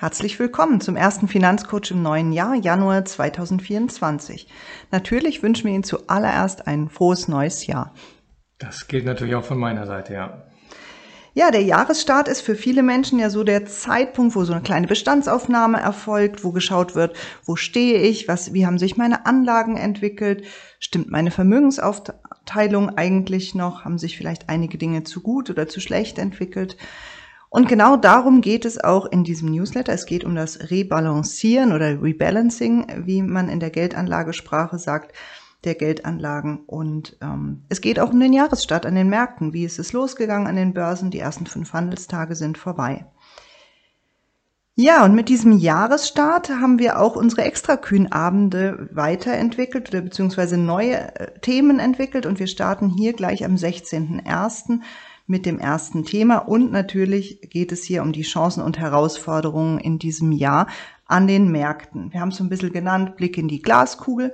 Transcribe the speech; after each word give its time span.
Herzlich 0.00 0.38
willkommen 0.38 0.80
zum 0.80 0.96
ersten 0.96 1.28
Finanzcoach 1.28 1.90
im 1.90 2.00
neuen 2.00 2.32
Jahr, 2.32 2.54
Januar 2.54 3.04
2024. 3.04 4.48
Natürlich 4.90 5.42
wünschen 5.42 5.66
wir 5.66 5.74
Ihnen 5.74 5.84
zuallererst 5.84 6.66
ein 6.66 6.88
frohes 6.88 7.28
neues 7.28 7.66
Jahr. 7.66 7.92
Das 8.56 8.88
gilt 8.88 9.04
natürlich 9.04 9.34
auch 9.34 9.44
von 9.44 9.58
meiner 9.58 9.84
Seite, 9.86 10.14
ja. 10.14 10.46
Ja, 11.34 11.50
der 11.50 11.64
Jahresstart 11.64 12.28
ist 12.28 12.40
für 12.40 12.54
viele 12.54 12.82
Menschen 12.82 13.18
ja 13.18 13.28
so 13.28 13.44
der 13.44 13.66
Zeitpunkt, 13.66 14.34
wo 14.36 14.44
so 14.44 14.54
eine 14.54 14.62
kleine 14.62 14.86
Bestandsaufnahme 14.86 15.78
erfolgt, 15.78 16.44
wo 16.44 16.52
geschaut 16.52 16.94
wird, 16.94 17.14
wo 17.44 17.56
stehe 17.56 17.98
ich, 17.98 18.26
was, 18.26 18.54
wie 18.54 18.64
haben 18.64 18.78
sich 18.78 18.96
meine 18.96 19.26
Anlagen 19.26 19.76
entwickelt, 19.76 20.46
stimmt 20.78 21.10
meine 21.10 21.30
Vermögensaufteilung 21.30 22.96
eigentlich 22.96 23.54
noch, 23.54 23.84
haben 23.84 23.98
sich 23.98 24.16
vielleicht 24.16 24.48
einige 24.48 24.78
Dinge 24.78 25.04
zu 25.04 25.20
gut 25.20 25.50
oder 25.50 25.68
zu 25.68 25.78
schlecht 25.78 26.18
entwickelt. 26.18 26.78
Und 27.50 27.66
genau 27.68 27.96
darum 27.96 28.40
geht 28.40 28.64
es 28.64 28.82
auch 28.82 29.06
in 29.06 29.24
diesem 29.24 29.50
Newsletter. 29.50 29.92
Es 29.92 30.06
geht 30.06 30.24
um 30.24 30.36
das 30.36 30.70
Rebalancieren 30.70 31.72
oder 31.72 32.00
Rebalancing, 32.00 32.86
wie 33.04 33.22
man 33.22 33.48
in 33.48 33.58
der 33.58 33.70
Geldanlagesprache 33.70 34.78
sagt, 34.78 35.12
der 35.64 35.74
Geldanlagen. 35.74 36.60
Und 36.66 37.18
ähm, 37.20 37.64
es 37.68 37.80
geht 37.80 37.98
auch 37.98 38.12
um 38.12 38.20
den 38.20 38.32
Jahresstart 38.32 38.86
an 38.86 38.94
den 38.94 39.08
Märkten. 39.08 39.52
Wie 39.52 39.64
ist 39.64 39.80
es 39.80 39.92
losgegangen 39.92 40.46
an 40.46 40.54
den 40.54 40.72
Börsen? 40.72 41.10
Die 41.10 41.18
ersten 41.18 41.44
fünf 41.46 41.72
Handelstage 41.72 42.36
sind 42.36 42.56
vorbei. 42.56 43.04
Ja, 44.76 45.04
und 45.04 45.14
mit 45.14 45.28
diesem 45.28 45.58
Jahresstart 45.58 46.48
haben 46.48 46.78
wir 46.78 47.00
auch 47.00 47.16
unsere 47.16 47.42
Extrakühnabende 47.42 48.88
weiterentwickelt 48.92 49.90
oder 49.90 50.00
beziehungsweise 50.00 50.56
neue 50.56 51.14
äh, 51.16 51.38
Themen 51.40 51.80
entwickelt 51.80 52.24
und 52.24 52.38
wir 52.38 52.46
starten 52.46 52.88
hier 52.88 53.12
gleich 53.12 53.44
am 53.44 53.56
16.01 53.56 54.80
mit 55.30 55.46
dem 55.46 55.60
ersten 55.60 56.04
Thema. 56.04 56.38
Und 56.38 56.72
natürlich 56.72 57.40
geht 57.50 57.70
es 57.70 57.84
hier 57.84 58.02
um 58.02 58.12
die 58.12 58.22
Chancen 58.22 58.62
und 58.62 58.78
Herausforderungen 58.78 59.78
in 59.78 60.00
diesem 60.00 60.32
Jahr 60.32 60.66
an 61.06 61.28
den 61.28 61.52
Märkten. 61.52 62.12
Wir 62.12 62.20
haben 62.20 62.30
es 62.30 62.36
so 62.36 62.44
ein 62.44 62.48
bisschen 62.48 62.72
genannt, 62.72 63.16
Blick 63.16 63.38
in 63.38 63.46
die 63.46 63.62
Glaskugel. 63.62 64.32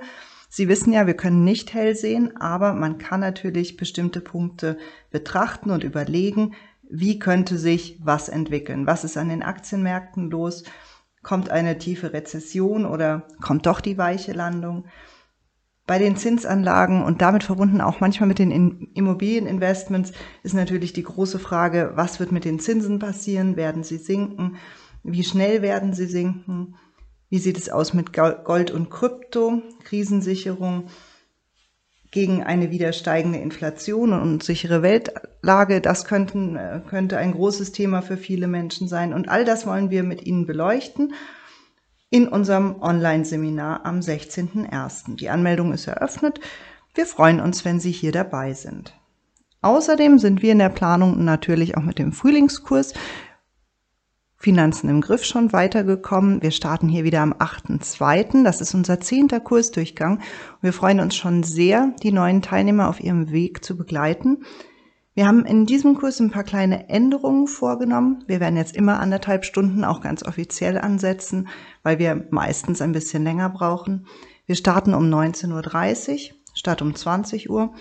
Sie 0.49 0.67
wissen 0.67 0.91
ja, 0.91 1.05
wir 1.05 1.13
können 1.13 1.43
nicht 1.43 1.73
hell 1.73 1.95
sehen, 1.95 2.35
aber 2.37 2.73
man 2.73 2.97
kann 2.97 3.19
natürlich 3.19 3.77
bestimmte 3.77 4.21
Punkte 4.21 4.79
betrachten 5.11 5.69
und 5.69 5.83
überlegen, 5.83 6.55
wie 6.89 7.19
könnte 7.19 7.59
sich 7.59 7.99
was 8.03 8.27
entwickeln? 8.27 8.87
Was 8.87 9.03
ist 9.03 9.17
an 9.17 9.29
den 9.29 9.43
Aktienmärkten 9.43 10.31
los? 10.31 10.63
Kommt 11.21 11.51
eine 11.51 11.77
tiefe 11.77 12.11
Rezession 12.11 12.85
oder 12.85 13.27
kommt 13.39 13.67
doch 13.67 13.81
die 13.81 13.99
weiche 13.99 14.31
Landung? 14.31 14.85
Bei 15.87 15.99
den 15.99 16.17
Zinsanlagen 16.17 17.01
und 17.01 17.21
damit 17.21 17.43
verbunden 17.43 17.79
auch 17.79 18.01
manchmal 18.01 18.27
mit 18.27 18.39
den 18.39 18.89
Immobilieninvestments 18.93 20.11
ist 20.43 20.53
natürlich 20.53 20.91
die 20.91 21.03
große 21.03 21.39
Frage, 21.39 21.93
was 21.95 22.19
wird 22.19 22.33
mit 22.33 22.43
den 22.43 22.59
Zinsen 22.59 22.99
passieren? 22.99 23.55
Werden 23.55 23.83
sie 23.83 23.95
sinken? 23.95 24.57
Wie 25.03 25.23
schnell 25.23 25.61
werden 25.61 25.93
sie 25.93 26.07
sinken? 26.07 26.75
Wie 27.29 27.39
sieht 27.39 27.57
es 27.57 27.69
aus 27.69 27.93
mit 27.93 28.11
Gold 28.11 28.69
und 28.69 28.89
Krypto? 28.89 29.61
Krisensicherung 29.85 30.87
gegen 32.11 32.43
eine 32.43 32.69
wieder 32.69 32.91
steigende 32.91 33.39
Inflation 33.39 34.11
und 34.11 34.43
sichere 34.43 34.81
Weltlage, 34.81 35.79
das 35.81 36.03
könnten, 36.03 36.57
äh, 36.57 36.81
könnte 36.87 37.17
ein 37.17 37.31
großes 37.31 37.71
Thema 37.71 38.01
für 38.01 38.17
viele 38.17 38.47
Menschen 38.47 38.87
sein. 38.89 39.13
Und 39.13 39.29
all 39.29 39.45
das 39.45 39.65
wollen 39.65 39.89
wir 39.89 40.03
mit 40.03 40.25
Ihnen 40.25 40.45
beleuchten 40.45 41.13
in 42.09 42.27
unserem 42.27 42.81
Online-Seminar 42.81 43.85
am 43.85 43.99
16.01. 43.99 45.15
Die 45.17 45.29
Anmeldung 45.29 45.73
ist 45.73 45.87
eröffnet. 45.87 46.39
Wir 46.93 47.05
freuen 47.05 47.39
uns, 47.39 47.65
wenn 47.65 47.79
Sie 47.79 47.91
hier 47.91 48.11
dabei 48.11 48.53
sind. 48.53 48.93
Außerdem 49.61 50.19
sind 50.19 50.41
wir 50.41 50.51
in 50.51 50.59
der 50.59 50.69
Planung 50.69 51.23
natürlich 51.25 51.75
auch 51.77 51.83
mit 51.83 51.99
dem 51.99 52.13
Frühlingskurs 52.13 52.93
Finanzen 54.39 54.87
im 54.89 55.01
Griff 55.01 55.25
schon 55.25 55.51
weitergekommen. 55.51 56.43
Wir 56.43 56.51
starten 56.51 56.87
hier 56.87 57.03
wieder 57.03 57.21
am 57.21 57.33
8.2. 57.33 58.43
Das 58.43 58.61
ist 58.61 58.75
unser 58.75 58.99
zehnter 58.99 59.39
Kursdurchgang. 59.39 60.21
Wir 60.61 60.73
freuen 60.73 60.99
uns 60.99 61.15
schon 61.15 61.41
sehr, 61.41 61.93
die 62.03 62.11
neuen 62.11 62.43
Teilnehmer 62.43 62.87
auf 62.87 62.99
ihrem 62.99 63.31
Weg 63.31 63.65
zu 63.65 63.75
begleiten. 63.75 64.45
Wir 65.17 65.25
haben 65.25 65.45
in 65.45 65.65
diesem 65.65 65.95
Kurs 65.95 66.19
ein 66.19 66.29
paar 66.29 66.43
kleine 66.43 66.89
Änderungen 66.89 67.47
vorgenommen. 67.47 68.23
Wir 68.27 68.39
werden 68.39 68.55
jetzt 68.55 68.75
immer 68.75 68.99
anderthalb 68.99 69.45
Stunden 69.45 69.83
auch 69.83 69.99
ganz 69.99 70.21
offiziell 70.21 70.77
ansetzen, 70.77 71.47
weil 71.81 71.97
wir 71.97 72.27
meistens 72.29 72.83
ein 72.83 72.91
bisschen 72.91 73.23
länger 73.23 73.49
brauchen. 73.49 74.05
Wir 74.45 74.53
starten 74.55 74.93
um 74.93 75.05
19.30 75.11 76.11
Uhr 76.11 76.35
statt 76.53 76.83
um 76.83 76.93
20 76.93 77.49
Uhr. 77.49 77.73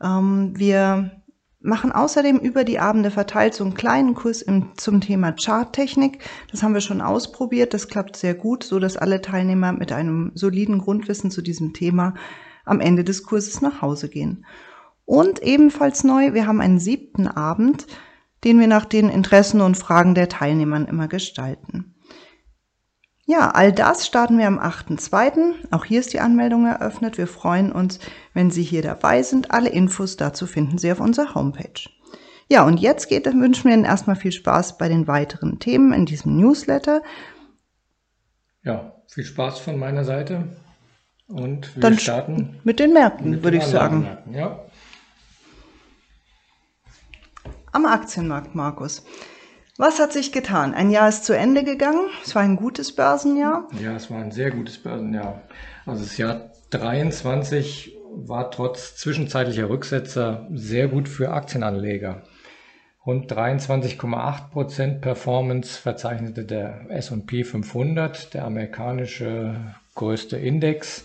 Ähm, 0.00 0.52
wir 0.56 1.10
machen 1.58 1.90
außerdem 1.90 2.38
über 2.38 2.62
die 2.62 2.78
Abende 2.78 3.10
verteilt 3.10 3.54
so 3.54 3.64
einen 3.64 3.74
kleinen 3.74 4.14
Kurs 4.14 4.40
im, 4.40 4.70
zum 4.76 5.00
Thema 5.00 5.32
Charttechnik. 5.32 6.22
Das 6.52 6.62
haben 6.62 6.74
wir 6.74 6.82
schon 6.82 7.00
ausprobiert. 7.00 7.74
Das 7.74 7.88
klappt 7.88 8.14
sehr 8.14 8.34
gut, 8.34 8.62
so 8.62 8.78
dass 8.78 8.96
alle 8.96 9.20
Teilnehmer 9.20 9.72
mit 9.72 9.90
einem 9.90 10.30
soliden 10.36 10.78
Grundwissen 10.78 11.32
zu 11.32 11.42
diesem 11.42 11.72
Thema 11.72 12.14
am 12.64 12.78
Ende 12.78 13.02
des 13.02 13.24
Kurses 13.24 13.60
nach 13.60 13.82
Hause 13.82 14.08
gehen. 14.08 14.46
Und 15.10 15.42
ebenfalls 15.42 16.04
neu, 16.04 16.34
wir 16.34 16.46
haben 16.46 16.60
einen 16.60 16.78
siebten 16.78 17.26
Abend, 17.26 17.88
den 18.44 18.60
wir 18.60 18.68
nach 18.68 18.84
den 18.84 19.08
Interessen 19.08 19.60
und 19.60 19.76
Fragen 19.76 20.14
der 20.14 20.28
Teilnehmern 20.28 20.86
immer 20.86 21.08
gestalten. 21.08 21.96
Ja, 23.26 23.50
all 23.50 23.72
das 23.72 24.06
starten 24.06 24.38
wir 24.38 24.46
am 24.46 24.60
8.2. 24.60 25.54
Auch 25.72 25.84
hier 25.84 25.98
ist 25.98 26.12
die 26.12 26.20
Anmeldung 26.20 26.64
eröffnet. 26.64 27.18
Wir 27.18 27.26
freuen 27.26 27.72
uns, 27.72 27.98
wenn 28.34 28.52
Sie 28.52 28.62
hier 28.62 28.82
dabei 28.82 29.24
sind. 29.24 29.50
Alle 29.50 29.70
Infos 29.70 30.16
dazu 30.16 30.46
finden 30.46 30.78
Sie 30.78 30.92
auf 30.92 31.00
unserer 31.00 31.34
Homepage. 31.34 31.90
Ja, 32.48 32.64
und 32.64 32.78
jetzt 32.78 33.08
geht, 33.08 33.26
wünschen 33.26 33.64
wir 33.64 33.74
Ihnen 33.74 33.84
erstmal 33.84 34.14
viel 34.14 34.30
Spaß 34.30 34.78
bei 34.78 34.88
den 34.88 35.08
weiteren 35.08 35.58
Themen 35.58 35.92
in 35.92 36.06
diesem 36.06 36.36
Newsletter. 36.36 37.02
Ja, 38.62 38.94
viel 39.08 39.24
Spaß 39.24 39.58
von 39.58 39.76
meiner 39.76 40.04
Seite. 40.04 40.44
Und 41.26 41.74
wir 41.74 41.80
Dann 41.80 41.98
starten 41.98 42.60
mit 42.62 42.78
den 42.78 42.92
Märkten, 42.92 43.42
würde 43.42 43.56
ich 43.56 43.64
sagen. 43.64 44.06
Ja. 44.32 44.66
Am 47.72 47.86
Aktienmarkt, 47.86 48.56
Markus. 48.56 49.04
Was 49.78 50.00
hat 50.00 50.12
sich 50.12 50.32
getan? 50.32 50.74
Ein 50.74 50.90
Jahr 50.90 51.08
ist 51.08 51.24
zu 51.24 51.36
Ende 51.36 51.62
gegangen. 51.62 52.08
Es 52.24 52.34
war 52.34 52.42
ein 52.42 52.56
gutes 52.56 52.96
Börsenjahr. 52.96 53.68
Ja, 53.80 53.94
es 53.94 54.10
war 54.10 54.18
ein 54.18 54.32
sehr 54.32 54.50
gutes 54.50 54.82
Börsenjahr. 54.82 55.42
Also 55.86 56.02
das 56.02 56.18
Jahr 56.18 56.50
23 56.70 57.96
war 58.12 58.50
trotz 58.50 58.96
zwischenzeitlicher 58.96 59.68
Rücksetzer 59.68 60.48
sehr 60.52 60.88
gut 60.88 61.08
für 61.08 61.30
Aktienanleger. 61.30 62.22
Rund 63.06 63.32
23,8 63.32 64.50
Prozent 64.50 65.00
Performance 65.00 65.80
verzeichnete 65.80 66.44
der 66.44 66.86
S&P 66.88 67.44
500, 67.44 68.34
der 68.34 68.46
amerikanische 68.46 69.76
größte 69.94 70.36
Index. 70.36 71.04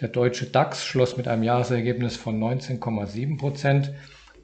Der 0.00 0.08
deutsche 0.08 0.46
DAX 0.46 0.84
schloss 0.84 1.16
mit 1.16 1.28
einem 1.28 1.44
Jahresergebnis 1.44 2.16
von 2.16 2.38
19,7 2.38 3.38
Prozent 3.38 3.92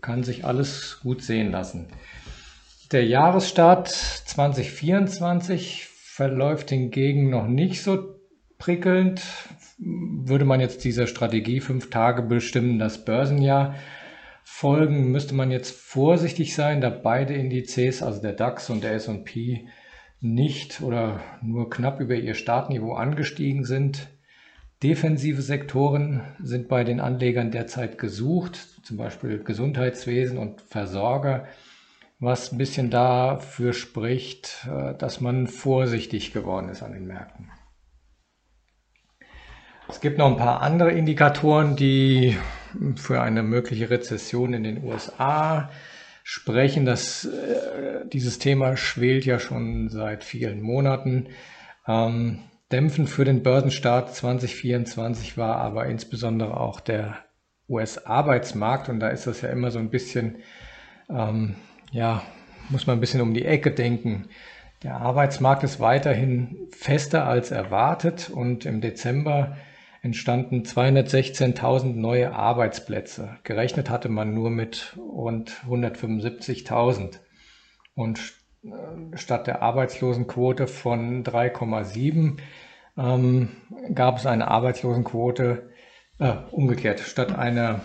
kann 0.01 0.23
sich 0.23 0.45
alles 0.45 1.01
gut 1.03 1.23
sehen 1.23 1.51
lassen. 1.51 1.89
Der 2.93 3.05
Jahresstart 3.05 3.89
2024 3.89 5.87
verläuft 5.87 6.71
hingegen 6.71 7.31
noch 7.31 7.47
nicht 7.47 7.83
so 7.83 8.17
prickelnd. 8.59 9.23
Würde 9.79 10.45
man 10.45 10.61
jetzt 10.61 10.85
dieser 10.85 11.07
Strategie 11.07 11.61
fünf 11.61 11.91
Tage 11.91 12.23
bestimmen, 12.23 12.79
das 12.79 13.05
Börsenjahr 13.05 13.77
folgen, 14.43 15.11
müsste 15.13 15.35
man 15.35 15.51
jetzt 15.51 15.75
vorsichtig 15.75 16.55
sein, 16.55 16.81
da 16.81 16.91
beide 16.91 17.35
Indizes, 17.35 18.03
also 18.03 18.21
der 18.21 18.33
DAX 18.33 18.69
und 18.69 18.83
der 18.83 18.93
S&P, 18.93 19.69
nicht 20.21 20.83
oder 20.83 21.21
nur 21.41 21.71
knapp 21.71 22.01
über 22.01 22.15
ihr 22.15 22.35
Startniveau 22.35 22.93
angestiegen 22.93 23.65
sind. 23.65 24.09
Defensive 24.83 25.41
Sektoren 25.43 26.23
sind 26.43 26.69
bei 26.69 26.85
den 26.85 27.01
Anlegern 27.01 27.51
derzeit 27.51 27.97
gesucht, 27.97 28.70
zum 28.83 28.97
Beispiel 28.97 29.43
Gesundheitswesen 29.43 30.39
und 30.39 30.61
Versorger, 30.63 31.47
was 32.19 32.53
ein 32.53 32.59
bisschen 32.59 32.91
dafür 32.91 33.73
spricht, 33.73 34.67
äh, 34.71 34.95
dass 34.95 35.21
man 35.21 35.47
vorsichtig 35.47 36.33
geworden 36.33 36.69
ist 36.69 36.83
an 36.83 36.93
den 36.93 37.07
Märkten. 37.07 37.51
Es 39.89 40.01
gibt 40.01 40.19
noch 40.19 40.29
ein 40.29 40.37
paar 40.37 40.63
andere 40.63 40.93
Indikatoren, 40.93 41.75
die 41.75 42.37
für 42.95 43.21
eine 43.23 43.43
mögliche 43.43 43.91
Rezession 43.91 44.55
in 44.55 44.63
den 44.63 44.85
USA 44.85 45.71
sprechen. 46.23 46.85
Das, 46.85 47.25
äh, 47.25 48.07
dieses 48.07 48.39
Thema 48.39 48.77
schwelt 48.77 49.25
ja 49.25 49.41
schon 49.41 49.89
seit 49.89 50.23
vielen 50.23 50.63
Monaten. 50.63 51.29
Ähm, 51.89 52.39
Dämpfend 52.71 53.11
für 53.11 53.25
den 53.25 53.43
Börsenstart 53.43 54.15
2024 54.15 55.37
war 55.37 55.57
aber 55.57 55.87
insbesondere 55.87 56.57
auch 56.57 56.79
der 56.79 57.17
US-Arbeitsmarkt 57.71 58.89
und 58.89 59.01
da 59.01 59.09
ist 59.09 59.27
das 59.27 59.41
ja 59.41 59.49
immer 59.49 59.71
so 59.71 59.79
ein 59.79 59.91
bisschen, 59.91 60.37
ähm, 61.09 61.55
ja, 61.93 62.23
muss 62.69 62.87
man 62.87 62.99
ein 62.99 63.01
bisschen 63.01 63.21
um 63.21 63.33
die 63.33 63.45
Ecke 63.45 63.71
denken. 63.71 64.29
Der 64.83 64.97
Arbeitsmarkt 64.97 65.63
ist 65.63 65.81
weiterhin 65.81 66.69
fester 66.73 67.27
als 67.27 67.51
erwartet 67.51 68.31
und 68.31 68.67
im 68.67 68.81
Dezember 68.81 69.57
entstanden 70.03 70.63
216.000 70.63 71.95
neue 71.95 72.33
Arbeitsplätze. 72.33 73.37
Gerechnet 73.45 73.91
hatte 73.91 74.09
man 74.09 74.35
nur 74.35 74.51
mit 74.51 74.97
rund 74.99 75.63
175.000. 75.69 77.19
Und 77.95 78.33
äh, 78.65 79.17
statt 79.17 79.47
der 79.47 79.63
Arbeitslosenquote 79.63 80.67
von 80.67 81.23
3,7 81.25 82.39
ähm, 82.97 83.49
gab 83.95 84.17
es 84.17 84.27
eine 84.27 84.49
Arbeitslosenquote, 84.49 85.70
äh, 86.21 86.35
umgekehrt, 86.53 87.01
statt 87.01 87.37
einer 87.37 87.81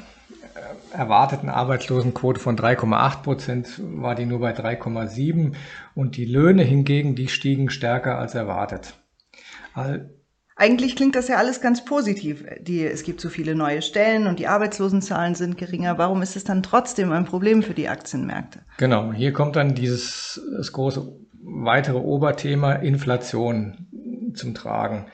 äh, 0.56 0.96
erwarteten 0.96 1.50
Arbeitslosenquote 1.50 2.40
von 2.40 2.58
3,8 2.58 3.22
Prozent 3.24 3.82
war 3.84 4.14
die 4.14 4.26
nur 4.26 4.40
bei 4.40 4.54
3,7 4.56 5.54
und 5.96 6.18
die 6.18 6.26
Löhne 6.26 6.64
hingegen, 6.64 7.16
die 7.16 7.28
stiegen 7.28 7.70
stärker 7.70 8.20
als 8.20 8.36
erwartet. 8.36 8.94
All 9.74 10.12
eigentlich 10.58 10.96
klingt 10.96 11.18
das 11.18 11.28
ja 11.28 11.36
alles 11.36 11.60
ganz 11.60 11.84
positiv. 11.84 12.46
Die, 12.62 12.86
es 12.86 13.04
gibt 13.04 13.20
so 13.20 13.28
viele 13.28 13.56
neue 13.56 13.82
Stellen 13.82 14.26
und 14.26 14.40
die 14.40 14.48
Arbeitslosenzahlen 14.48 15.36
sind 15.36 15.58
geringer. 15.58 15.98
Warum 15.98 16.22
ist 16.22 16.38
es 16.38 16.46
dann 16.46 16.64
trotzdem 16.64 17.12
ein 17.12 17.26
Problem 17.26 17.62
für 17.62 17.74
die 17.74 17.90
Aktienmärkte? 17.90 18.62
Genau, 18.78 19.12
hier 19.12 19.34
kommt 19.34 19.58
dann 19.58 19.76
dieses 19.76 20.42
das 20.56 20.72
große 20.72 21.12
weitere 21.44 21.98
Oberthema 21.98 22.72
Inflation 22.72 24.32
zum 24.34 24.54
Tragen. 24.56 25.08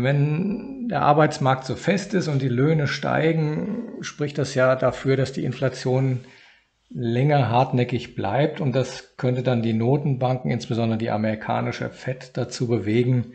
Wenn 0.00 0.86
der 0.86 1.02
Arbeitsmarkt 1.02 1.64
so 1.64 1.74
fest 1.74 2.14
ist 2.14 2.28
und 2.28 2.40
die 2.40 2.48
Löhne 2.48 2.86
steigen, 2.86 3.94
spricht 4.00 4.38
das 4.38 4.54
ja 4.54 4.76
dafür, 4.76 5.16
dass 5.16 5.32
die 5.32 5.42
Inflation 5.42 6.20
länger 6.88 7.48
hartnäckig 7.48 8.14
bleibt 8.14 8.60
und 8.60 8.76
das 8.76 9.16
könnte 9.16 9.42
dann 9.42 9.60
die 9.60 9.72
Notenbanken, 9.72 10.52
insbesondere 10.52 10.98
die 10.98 11.10
amerikanische 11.10 11.90
Fed, 11.90 12.36
dazu 12.36 12.68
bewegen, 12.68 13.32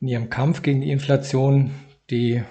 in 0.00 0.08
ihrem 0.08 0.30
Kampf 0.30 0.62
gegen 0.62 0.80
die 0.80 0.90
Inflation 0.90 1.72
die 2.08 2.42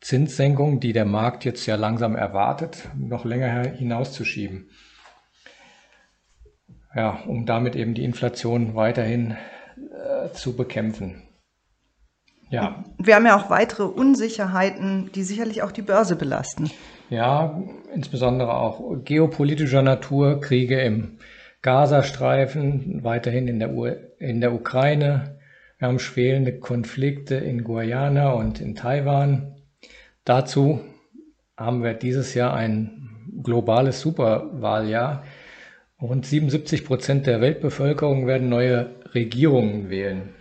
Zinssenkung, 0.00 0.80
die 0.80 0.92
der 0.92 1.04
Markt 1.04 1.44
jetzt 1.44 1.66
ja 1.66 1.76
langsam 1.76 2.16
erwartet, 2.16 2.88
noch 2.98 3.24
länger 3.24 3.62
hinauszuschieben. 3.76 4.70
Ja, 6.96 7.22
um 7.28 7.46
damit 7.46 7.76
eben 7.76 7.94
die 7.94 8.02
Inflation 8.02 8.74
weiterhin 8.74 9.36
äh, 9.76 10.32
zu 10.32 10.56
bekämpfen. 10.56 11.27
Ja. 12.50 12.84
Wir 12.98 13.14
haben 13.14 13.26
ja 13.26 13.36
auch 13.36 13.50
weitere 13.50 13.84
Unsicherheiten, 13.84 15.10
die 15.14 15.22
sicherlich 15.22 15.62
auch 15.62 15.72
die 15.72 15.82
Börse 15.82 16.16
belasten. 16.16 16.70
Ja, 17.10 17.62
insbesondere 17.94 18.54
auch 18.54 19.04
geopolitischer 19.04 19.82
Natur, 19.82 20.40
Kriege 20.40 20.80
im 20.80 21.18
Gazastreifen, 21.62 23.02
weiterhin 23.02 23.48
in 23.48 23.58
der, 23.58 23.74
U 23.74 23.86
in 24.18 24.40
der 24.40 24.52
Ukraine, 24.52 25.38
wir 25.78 25.86
haben 25.86 26.00
schwelende 26.00 26.58
Konflikte 26.58 27.36
in 27.36 27.62
Guyana 27.62 28.32
und 28.32 28.60
in 28.60 28.74
Taiwan. 28.74 29.54
Dazu 30.24 30.80
haben 31.56 31.84
wir 31.84 31.94
dieses 31.94 32.34
Jahr 32.34 32.54
ein 32.54 33.10
globales 33.44 34.00
Superwahljahr. 34.00 35.22
Rund 36.02 36.26
77 36.26 36.84
Prozent 36.84 37.28
der 37.28 37.40
Weltbevölkerung 37.40 38.26
werden 38.26 38.48
neue 38.48 38.90
Regierungen 39.14 39.88
wählen. 39.88 40.34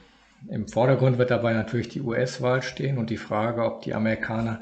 Im 0.49 0.67
Vordergrund 0.67 1.17
wird 1.17 1.31
dabei 1.31 1.53
natürlich 1.53 1.89
die 1.89 2.01
US-Wahl 2.01 2.61
stehen 2.61 2.97
und 2.97 3.09
die 3.09 3.17
Frage, 3.17 3.65
ob 3.65 3.81
die 3.81 3.93
Amerikaner 3.93 4.61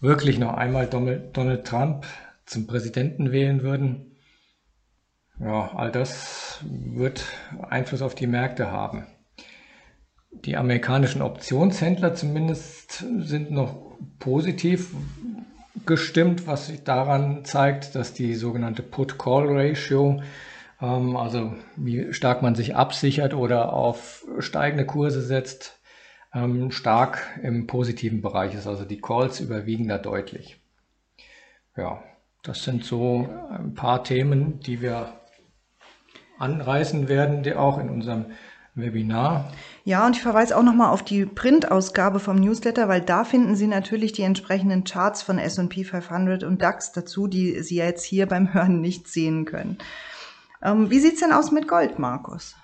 wirklich 0.00 0.38
noch 0.38 0.54
einmal 0.54 0.86
Donald 0.86 1.66
Trump 1.66 2.06
zum 2.44 2.66
Präsidenten 2.66 3.32
wählen 3.32 3.62
würden. 3.62 4.16
Ja, 5.40 5.72
all 5.74 5.90
das 5.90 6.62
wird 6.62 7.24
Einfluss 7.68 8.02
auf 8.02 8.14
die 8.14 8.26
Märkte 8.26 8.70
haben. 8.70 9.06
Die 10.30 10.56
amerikanischen 10.56 11.22
Optionshändler 11.22 12.14
zumindest 12.14 13.04
sind 13.18 13.50
noch 13.50 13.96
positiv 14.18 14.94
gestimmt, 15.86 16.46
was 16.46 16.66
sich 16.68 16.84
daran 16.84 17.44
zeigt, 17.44 17.94
dass 17.94 18.12
die 18.12 18.34
sogenannte 18.34 18.82
Put-Call-Ratio, 18.82 20.22
also 20.84 21.54
wie 21.76 22.12
stark 22.12 22.42
man 22.42 22.54
sich 22.54 22.76
absichert 22.76 23.34
oder 23.34 23.72
auf 23.72 24.24
steigende 24.38 24.86
Kurse 24.86 25.22
setzt, 25.22 25.78
ähm, 26.34 26.70
stark 26.70 27.22
im 27.42 27.66
positiven 27.66 28.22
Bereich 28.22 28.54
ist. 28.54 28.66
Also 28.66 28.84
die 28.84 29.00
Calls 29.00 29.40
überwiegen 29.40 29.88
da 29.88 29.98
deutlich. 29.98 30.60
Ja, 31.76 32.02
das 32.42 32.64
sind 32.64 32.84
so 32.84 33.28
ein 33.50 33.74
paar 33.74 34.04
Themen, 34.04 34.60
die 34.60 34.80
wir 34.80 35.12
anreißen 36.38 37.08
werden, 37.08 37.42
die 37.42 37.54
auch 37.54 37.78
in 37.78 37.88
unserem 37.88 38.26
Webinar. 38.74 39.52
Ja, 39.84 40.06
und 40.06 40.16
ich 40.16 40.22
verweise 40.22 40.56
auch 40.56 40.62
nochmal 40.62 40.90
auf 40.90 41.02
die 41.02 41.26
Printausgabe 41.26 42.18
vom 42.18 42.36
Newsletter, 42.36 42.88
weil 42.88 43.00
da 43.00 43.24
finden 43.24 43.54
Sie 43.54 43.68
natürlich 43.68 44.12
die 44.12 44.22
entsprechenden 44.22 44.84
Charts 44.84 45.22
von 45.22 45.38
S&P 45.38 45.84
500 45.84 46.42
und 46.42 46.60
DAX 46.60 46.92
dazu, 46.92 47.28
die 47.28 47.60
Sie 47.62 47.76
jetzt 47.76 48.04
hier 48.04 48.26
beim 48.26 48.52
Hören 48.52 48.80
nicht 48.80 49.06
sehen 49.06 49.44
können. 49.44 49.78
Ähm, 50.64 50.90
wie 50.90 50.98
sieht's 50.98 51.20
denn 51.20 51.32
aus 51.32 51.52
mit 51.52 51.68
Gold, 51.68 51.98
Markus? 51.98 52.56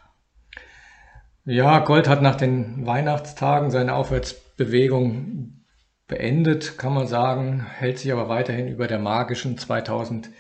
Ja, 1.45 1.81
Gold 1.81 2.09
hat 2.09 2.23
nach 2.23 2.37
den 2.37 2.87
Weihnachtstagen 2.87 3.71
seine 3.71 3.95
Aufwärtsbewegung 3.95 5.65
beendet, 6.07 6.77
kann 6.77 6.93
man 6.93 7.07
sagen, 7.07 7.65
hält 7.65 7.99
sich 7.99 8.13
aber 8.13 8.29
weiterhin 8.29 8.69
über 8.69 8.89
der 8.89 8.99
magischen 8.99 9.57
2000 9.57 10.31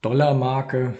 Dollar 0.00 0.34
Marke. 0.34 0.94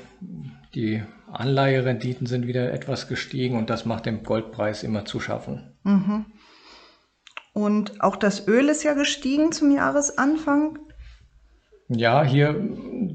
Die 0.74 1.02
Anleiherenditen 1.30 2.26
sind 2.26 2.46
wieder 2.46 2.72
etwas 2.72 3.08
gestiegen 3.08 3.56
und 3.56 3.68
das 3.68 3.84
macht 3.84 4.06
dem 4.06 4.22
Goldpreis 4.22 4.82
immer 4.84 5.04
zu 5.04 5.18
schaffen. 5.18 5.76
Mhm. 5.82 6.26
Und 7.52 8.00
auch 8.00 8.16
das 8.16 8.46
Öl 8.48 8.68
ist 8.68 8.82
ja 8.84 8.94
gestiegen 8.94 9.52
zum 9.52 9.70
Jahresanfang. 9.70 10.78
Ja, 11.88 12.24
hier 12.24 12.54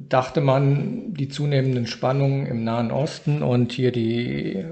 dachte 0.09 0.41
man, 0.41 1.13
die 1.13 1.29
zunehmenden 1.29 1.87
Spannungen 1.87 2.45
im 2.45 2.63
Nahen 2.63 2.91
Osten 2.91 3.41
und 3.41 3.71
hier 3.71 3.91
die 3.91 4.65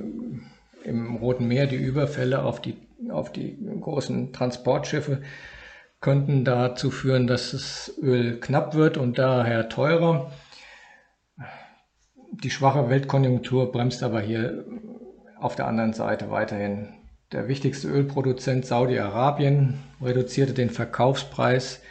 im 0.84 1.16
Roten 1.16 1.48
Meer 1.48 1.66
die 1.66 1.76
Überfälle 1.78 2.44
auf 2.44 2.62
die, 2.62 2.76
auf 3.10 3.32
die 3.32 3.58
großen 3.82 4.32
Transportschiffe 4.34 5.22
könnten 6.00 6.46
dazu 6.46 6.92
führen, 6.92 7.26
dass 7.26 7.52
das 7.52 7.92
Öl 8.00 8.40
knapp 8.40 8.76
wird 8.76 8.98
und 8.98 9.18
daher 9.18 9.70
teurer. 9.70 10.32
Die 12.32 12.52
schwache 12.52 12.90
Weltkonjunktur 12.90 13.72
bremst 13.72 14.04
aber 14.04 14.22
hier 14.22 14.66
auf 15.40 15.56
der 15.56 15.68
anderen 15.68 15.94
Seite 15.94 16.30
weiterhin. 16.30 16.90
Der 17.32 17.48
wichtigste 17.48 17.88
Ölproduzent 17.88 18.66
Saudi-Arabien 18.66 19.80
reduzierte 20.00 20.54
den 20.54 20.70
Verkaufspreis 20.70 21.82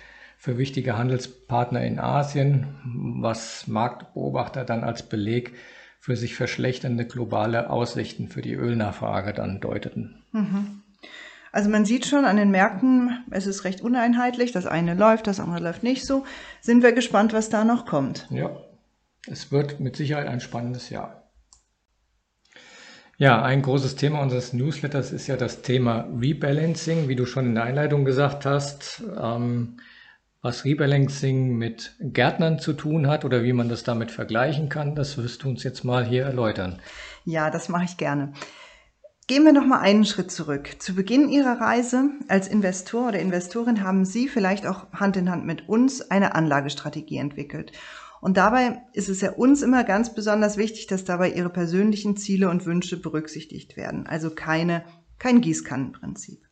für 0.44 0.58
wichtige 0.58 0.99
Handelspartner 0.99 1.82
in 1.87 1.99
Asien, 1.99 2.67
was 3.23 3.67
Marktbeobachter 3.67 4.67
dann 4.67 4.85
als 4.85 5.02
Beleg 5.02 5.55
für 5.98 6.17
sich 6.17 6.34
verschlechternde 6.34 7.06
globale 7.06 7.70
Aussichten 7.70 8.29
für 8.29 8.43
die 8.43 8.53
Ölnachfrage 8.53 9.32
dann 9.32 9.60
deuteten. 9.60 10.22
Mhm. 10.32 10.82
Also 11.51 11.70
man 11.70 11.86
sieht 11.86 12.05
schon 12.05 12.27
an 12.27 12.36
den 12.36 12.51
Märkten, 12.51 13.24
es 13.31 13.46
ist 13.46 13.65
recht 13.65 13.81
uneinheitlich. 13.81 14.53
Das 14.53 14.67
eine 14.67 14.93
läuft, 14.93 15.29
das 15.29 15.41
andere 15.41 15.60
läuft 15.65 15.82
nicht 15.82 16.05
so. 16.05 16.27
Sind 16.60 16.82
wir 16.82 16.93
gespannt, 16.93 17.32
was 17.32 17.48
da 17.48 17.65
noch 17.65 17.86
kommt. 17.86 18.27
Ja, 18.29 18.55
es 19.27 19.51
wird 19.51 19.81
mit 19.81 19.96
Sicherheit 19.96 20.27
ein 20.27 20.41
spannendes 20.41 20.91
Jahr. 20.91 21.22
Ja, 23.17 23.43
ein 23.43 23.63
großes 23.63 23.96
Thema 23.96 24.20
unseres 24.20 24.53
Newsletters 24.53 25.10
ist 25.10 25.27
ja 25.27 25.39
das 25.39 25.63
Thema 25.63 26.06
Rebalancing, 26.20 27.08
wie 27.08 27.17
du 27.17 27.24
schon 27.24 27.46
in 27.46 27.55
der 27.55 27.65
Einleitung 27.65 28.05
gesagt 28.05 28.44
hast. 28.44 29.03
Ähm, 29.19 29.79
was 30.44 30.67
Rebalancing 30.67 31.56
mit 31.56 31.96
Gärtnern 32.01 32.58
zu 32.58 32.74
tun 32.74 33.06
hat 33.06 33.24
oder 33.24 33.43
wie 33.43 33.55
man 33.55 33.70
das 33.70 33.82
damit 33.82 34.10
vergleichen 34.10 34.69
kann, 34.69 34.94
das 34.94 35.17
wirst 35.17 35.43
du 35.43 35.48
uns 35.48 35.63
jetzt 35.63 35.84
mal 35.84 36.05
hier 36.05 36.24
erläutern. 36.24 36.81
Ja, 37.24 37.51
das 37.51 37.70
mache 37.70 37.84
ich 37.84 37.96
gerne. 37.96 38.34
Gehen 39.27 39.46
wir 39.46 39.55
noch 39.55 39.65
mal 39.65 39.81
einen 39.81 40.05
Schritt 40.05 40.31
zurück. 40.31 40.77
Zu 40.81 40.94
Beginn 40.94 41.31
Ihrer 41.31 41.63
Reise 41.63 42.10
als 42.29 42.46
Investor 42.46 43.08
oder 43.08 43.20
Investorin 43.20 43.82
haben 43.82 44.05
Sie 44.05 44.29
vielleicht 44.29 44.67
auch 44.67 44.93
Hand 44.93 45.17
in 45.17 45.31
Hand 45.31 45.46
mit 45.46 45.67
uns 45.67 46.10
eine 46.10 46.34
Anlagestrategie 46.34 47.17
entwickelt. 47.17 47.72
Und 48.20 48.36
dabei 48.36 48.82
ist 48.93 49.08
es 49.08 49.22
ja 49.22 49.32
uns 49.32 49.63
immer 49.63 49.82
ganz 49.82 50.15
besonders 50.15 50.58
wichtig, 50.58 50.89
dass 50.89 51.05
dabei 51.05 51.31
ihre 51.32 51.48
persönlichen 51.48 52.19
Ziele 52.19 52.51
und 52.51 52.67
Wünsche 52.67 53.01
berücksichtigt 53.01 53.79
werden. 53.79 54.06
Also 54.06 54.29
keine, 54.29 54.84
kein 55.19 55.41
Gießkannenprinzip. 55.41 56.43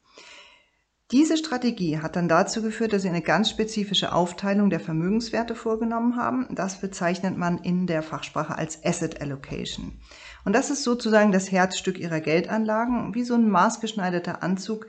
Diese 1.12 1.36
Strategie 1.36 1.98
hat 1.98 2.16
dann 2.16 2.26
dazu 2.26 2.62
geführt, 2.62 2.94
dass 2.94 3.02
sie 3.02 3.10
eine 3.10 3.20
ganz 3.20 3.50
spezifische 3.50 4.14
Aufteilung 4.14 4.70
der 4.70 4.80
Vermögenswerte 4.80 5.54
vorgenommen 5.54 6.16
haben. 6.16 6.48
Das 6.54 6.80
bezeichnet 6.80 7.36
man 7.36 7.58
in 7.58 7.86
der 7.86 8.02
Fachsprache 8.02 8.56
als 8.56 8.82
Asset 8.82 9.20
Allocation. 9.20 10.00
Und 10.46 10.54
das 10.54 10.70
ist 10.70 10.84
sozusagen 10.84 11.30
das 11.30 11.52
Herzstück 11.52 11.98
ihrer 11.98 12.20
Geldanlagen, 12.20 13.14
wie 13.14 13.24
so 13.24 13.34
ein 13.34 13.50
maßgeschneiderter 13.50 14.42
Anzug, 14.42 14.86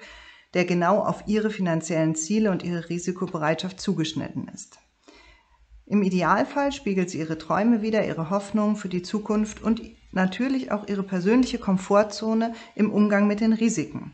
der 0.53 0.63
genau 0.63 1.00
auf 1.00 1.25
ihre 1.27 1.50
finanziellen 1.50 2.15
Ziele 2.15 2.51
und 2.51 2.63
ihre 2.63 2.88
Risikobereitschaft 2.88 3.82
zugeschnitten 3.82 4.50
ist. 4.53 4.77
Im 5.86 6.03
Idealfall 6.03 6.72
spiegelt 6.72 7.10
sie 7.10 7.20
ihre 7.20 7.38
Träume 7.38 7.82
wider, 7.82 8.08
ihre 8.08 8.30
Hoffnungen 8.30 8.77
für 8.77 8.88
die 8.88 9.01
Zukunft 9.01 9.62
und 9.62 9.82
natürlich 10.13 10.72
auch 10.72 10.88
ihre 10.88 11.03
persönliche 11.03 11.58
Komfortzone 11.58 12.53
im 12.75 12.94
Umgang 12.94 13.27
mit 13.27 13.42
den 13.42 13.51
Risiken. 13.51 14.13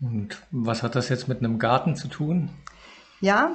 Und 0.00 0.46
was 0.50 0.82
hat 0.82 0.94
das 0.94 1.08
jetzt 1.08 1.28
mit 1.28 1.38
einem 1.38 1.58
Garten 1.58 1.96
zu 1.96 2.08
tun? 2.08 2.50
Ja, 3.20 3.52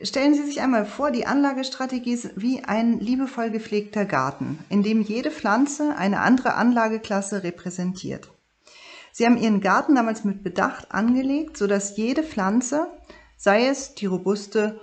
Stellen 0.00 0.34
Sie 0.34 0.44
sich 0.44 0.60
einmal 0.60 0.84
vor, 0.84 1.12
die 1.12 1.26
Anlagestrategie 1.26 2.14
ist 2.14 2.30
wie 2.34 2.64
ein 2.64 2.98
liebevoll 2.98 3.50
gepflegter 3.50 4.04
Garten, 4.04 4.58
in 4.68 4.82
dem 4.82 5.00
jede 5.00 5.30
Pflanze 5.30 5.96
eine 5.96 6.20
andere 6.20 6.54
Anlageklasse 6.54 7.44
repräsentiert. 7.44 8.32
Sie 9.12 9.26
haben 9.26 9.36
Ihren 9.36 9.60
Garten 9.60 9.94
damals 9.94 10.24
mit 10.24 10.42
Bedacht 10.42 10.90
angelegt, 10.92 11.56
sodass 11.56 11.96
jede 11.96 12.24
Pflanze, 12.24 12.88
sei 13.36 13.66
es 13.68 13.94
die 13.94 14.06
robuste 14.06 14.80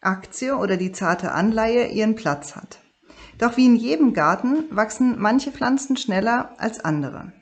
Aktie 0.00 0.56
oder 0.56 0.76
die 0.76 0.92
zarte 0.92 1.32
Anleihe, 1.32 1.88
ihren 1.88 2.14
Platz 2.14 2.56
hat. 2.56 2.78
Doch 3.38 3.56
wie 3.56 3.66
in 3.66 3.76
jedem 3.76 4.14
Garten 4.14 4.64
wachsen 4.70 5.18
manche 5.18 5.52
Pflanzen 5.52 5.96
schneller 5.96 6.54
als 6.58 6.80
andere. 6.80 7.32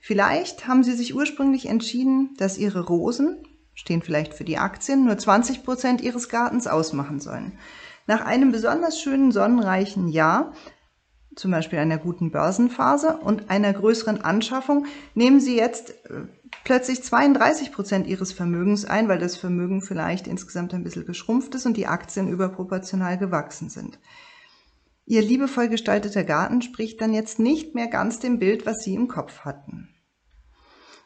Vielleicht 0.00 0.66
haben 0.66 0.82
Sie 0.82 0.92
sich 0.92 1.14
ursprünglich 1.14 1.66
entschieden, 1.66 2.34
dass 2.38 2.58
Ihre 2.58 2.86
Rosen, 2.86 3.46
stehen 3.74 4.02
vielleicht 4.02 4.34
für 4.34 4.44
die 4.44 4.58
Aktien, 4.58 5.04
nur 5.04 5.16
20 5.16 5.62
Prozent 5.62 6.00
Ihres 6.00 6.28
Gartens 6.28 6.66
ausmachen 6.66 7.20
sollen. 7.20 7.52
Nach 8.06 8.24
einem 8.24 8.50
besonders 8.50 9.00
schönen 9.00 9.30
sonnenreichen 9.30 10.08
Jahr, 10.08 10.52
zum 11.36 11.50
Beispiel 11.50 11.78
einer 11.78 11.98
guten 11.98 12.30
Börsenphase 12.30 13.18
und 13.18 13.50
einer 13.50 13.72
größeren 13.72 14.22
Anschaffung, 14.22 14.86
nehmen 15.14 15.38
Sie 15.38 15.56
jetzt 15.56 15.90
äh, 16.06 16.22
plötzlich 16.64 17.04
32 17.04 17.70
Prozent 17.70 18.06
Ihres 18.06 18.32
Vermögens 18.32 18.84
ein, 18.84 19.06
weil 19.08 19.18
das 19.18 19.36
Vermögen 19.36 19.80
vielleicht 19.80 20.26
insgesamt 20.26 20.74
ein 20.74 20.82
bisschen 20.82 21.06
geschrumpft 21.06 21.54
ist 21.54 21.66
und 21.66 21.76
die 21.76 21.86
Aktien 21.86 22.28
überproportional 22.28 23.16
gewachsen 23.18 23.68
sind. 23.68 23.98
Ihr 25.10 25.22
liebevoll 25.22 25.68
gestalteter 25.68 26.22
Garten 26.22 26.62
spricht 26.62 27.00
dann 27.00 27.12
jetzt 27.12 27.40
nicht 27.40 27.74
mehr 27.74 27.88
ganz 27.88 28.20
dem 28.20 28.38
Bild, 28.38 28.64
was 28.64 28.84
Sie 28.84 28.94
im 28.94 29.08
Kopf 29.08 29.40
hatten. 29.40 29.88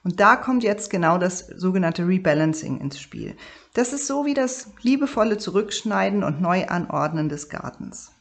Und 0.02 0.20
da 0.20 0.36
kommt 0.36 0.62
jetzt 0.62 0.90
genau 0.90 1.16
das 1.16 1.46
sogenannte 1.56 2.06
Rebalancing 2.06 2.82
ins 2.82 3.00
Spiel. 3.00 3.34
Das 3.72 3.94
ist 3.94 4.06
so 4.06 4.26
wie 4.26 4.34
das 4.34 4.72
liebevolle 4.82 5.38
Zurückschneiden 5.38 6.22
und 6.22 6.42
Neuanordnen 6.42 7.30
des 7.30 7.48
Gartens. 7.48 8.12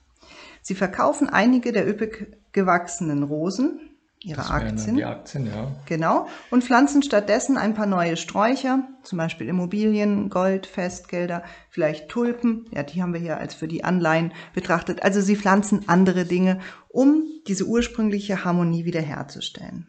Sie 0.62 0.74
verkaufen 0.74 1.28
einige 1.28 1.74
der 1.74 1.86
üppig 1.86 2.38
gewachsenen 2.54 3.24
Rosen, 3.24 3.93
ihre 4.24 4.38
das 4.38 4.52
Aktien. 4.52 4.96
Die 4.96 5.06
Aktien, 5.06 5.46
ja. 5.48 5.72
Genau. 5.86 6.28
Und 6.50 6.64
pflanzen 6.64 7.04
stattdessen 7.04 7.58
ein 7.58 7.74
paar 7.74 7.86
neue 7.86 8.18
Sträucher, 8.18 8.88
zum 9.04 9.18
Beispiel 9.18 9.48
Immobilien, 9.48 10.30
Gold, 10.30 10.66
Festgelder, 10.66 11.44
vielleicht 11.70 12.10
Tulpen. 12.10 12.66
Ja, 12.72 12.84
die 12.84 13.02
haben 13.02 13.14
wir 13.14 13.20
hier 13.20 13.38
als 13.38 13.54
für 13.54 13.68
die 13.68 13.84
Anleihen 13.84 14.34
betrachtet. 14.54 15.04
Also 15.04 15.22
sie 15.22 15.36
pflanzen 15.36 15.88
andere 15.88 16.26
Dinge, 16.26 16.60
um 16.90 17.24
diese 17.48 17.66
ursprüngliche 17.66 18.46
Harmonie 18.46 18.86
wiederherzustellen. 18.86 19.88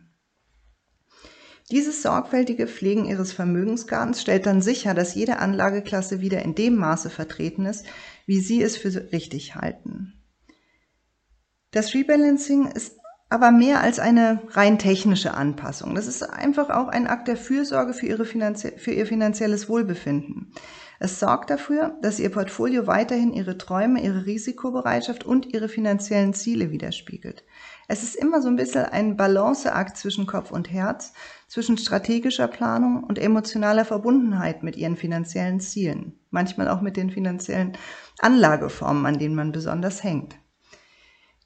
Dieses 1.71 2.03
sorgfältige 2.03 2.67
Pflegen 2.67 3.07
Ihres 3.07 3.33
Vermögensgartens 3.33 4.21
stellt 4.21 4.45
dann 4.45 4.61
sicher, 4.61 4.93
dass 4.93 5.14
jede 5.14 5.38
Anlageklasse 5.38 6.21
wieder 6.21 6.43
in 6.43 6.55
dem 6.55 6.76
Maße 6.76 7.09
vertreten 7.09 7.64
ist, 7.64 7.87
wie 8.26 8.41
Sie 8.41 8.62
es 8.62 8.76
für 8.76 9.12
richtig 9.12 9.55
halten. 9.55 10.12
Das 11.71 11.95
Rebalancing 11.95 12.67
ist 12.67 12.99
aber 13.35 13.50
mehr 13.50 13.81
als 13.81 13.99
eine 13.99 14.43
rein 14.50 14.79
technische 14.79 15.35
Anpassung. 15.35 15.97
Das 15.97 16.07
ist 16.07 16.23
einfach 16.23 16.71
auch 16.71 16.87
ein 16.87 17.09
Akt 17.09 17.26
der 17.26 17.37
Fürsorge 17.37 17.93
für, 17.93 18.07
ihre 18.07 18.26
Finanzie 18.26 18.71
für 18.76 18.93
ihr 18.93 19.07
finanzielles 19.07 19.69
Wohlbefinden. 19.69 20.53
Es 21.00 21.19
sorgt 21.19 21.50
dafür, 21.50 21.99
dass 22.00 22.21
Ihr 22.21 22.31
Portfolio 22.31 22.87
weiterhin 22.87 23.33
Ihre 23.33 23.59
Träume, 23.59 24.00
Ihre 24.00 24.25
Risikobereitschaft 24.25 25.25
und 25.25 25.53
Ihre 25.53 25.69
finanziellen 25.69 26.33
Ziele 26.33 26.71
widerspiegelt. 26.71 27.43
Es 27.88 28.05
ist 28.05 28.14
immer 28.14 28.41
so 28.41 28.47
ein 28.47 28.55
bisschen 28.55 28.85
ein 28.85 29.17
Balanceakt 29.17 29.97
zwischen 29.97 30.26
Kopf 30.26 30.53
und 30.53 30.71
Herz, 30.71 31.12
zwischen 31.49 31.76
strategischer 31.76 32.47
Planung 32.47 33.03
und 33.03 33.19
emotionaler 33.19 33.85
Verbundenheit 33.85 34.62
mit 34.62 34.76
Ihren 34.76 34.97
finanziellen 34.97 35.59
Zielen, 35.59 36.21
manchmal 36.31 36.69
auch 36.69 36.83
mit 36.83 36.97
den 36.97 37.11
finanziellen 37.11 37.76
Anlageformen, 38.21 39.05
an 39.07 39.19
denen 39.19 39.35
man 39.35 39.50
besonders 39.50 40.05
hängt. 40.05 40.37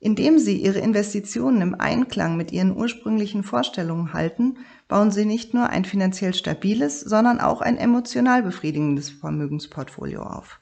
Indem 0.01 0.39
Sie 0.39 0.57
Ihre 0.57 0.79
Investitionen 0.79 1.61
im 1.61 1.75
Einklang 1.75 2.37
mit 2.37 2.53
Ihren 2.53 2.77
ursprünglichen 2.77 3.43
Vorstellungen 3.43 4.13
halten, 4.13 4.59
bauen 4.87 5.11
Sie 5.11 5.25
nicht 5.25 5.55
nur 5.55 5.71
ein 5.71 5.85
finanziell 5.85 6.35
stabiles, 6.35 7.01
sondern 7.01 7.41
auch 7.41 7.61
ein 7.61 7.77
emotional 7.77 8.43
befriedigendes 8.43 9.11
Vermögensportfolio 9.11 10.23
auf. 10.23 10.61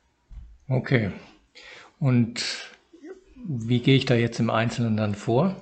Okay. 0.69 1.13
Und 1.99 2.43
wie 3.45 3.81
gehe 3.81 3.97
ich 3.97 4.07
da 4.07 4.15
jetzt 4.15 4.41
im 4.41 4.51
Einzelnen 4.51 4.97
dann 4.97 5.15
vor? 5.15 5.55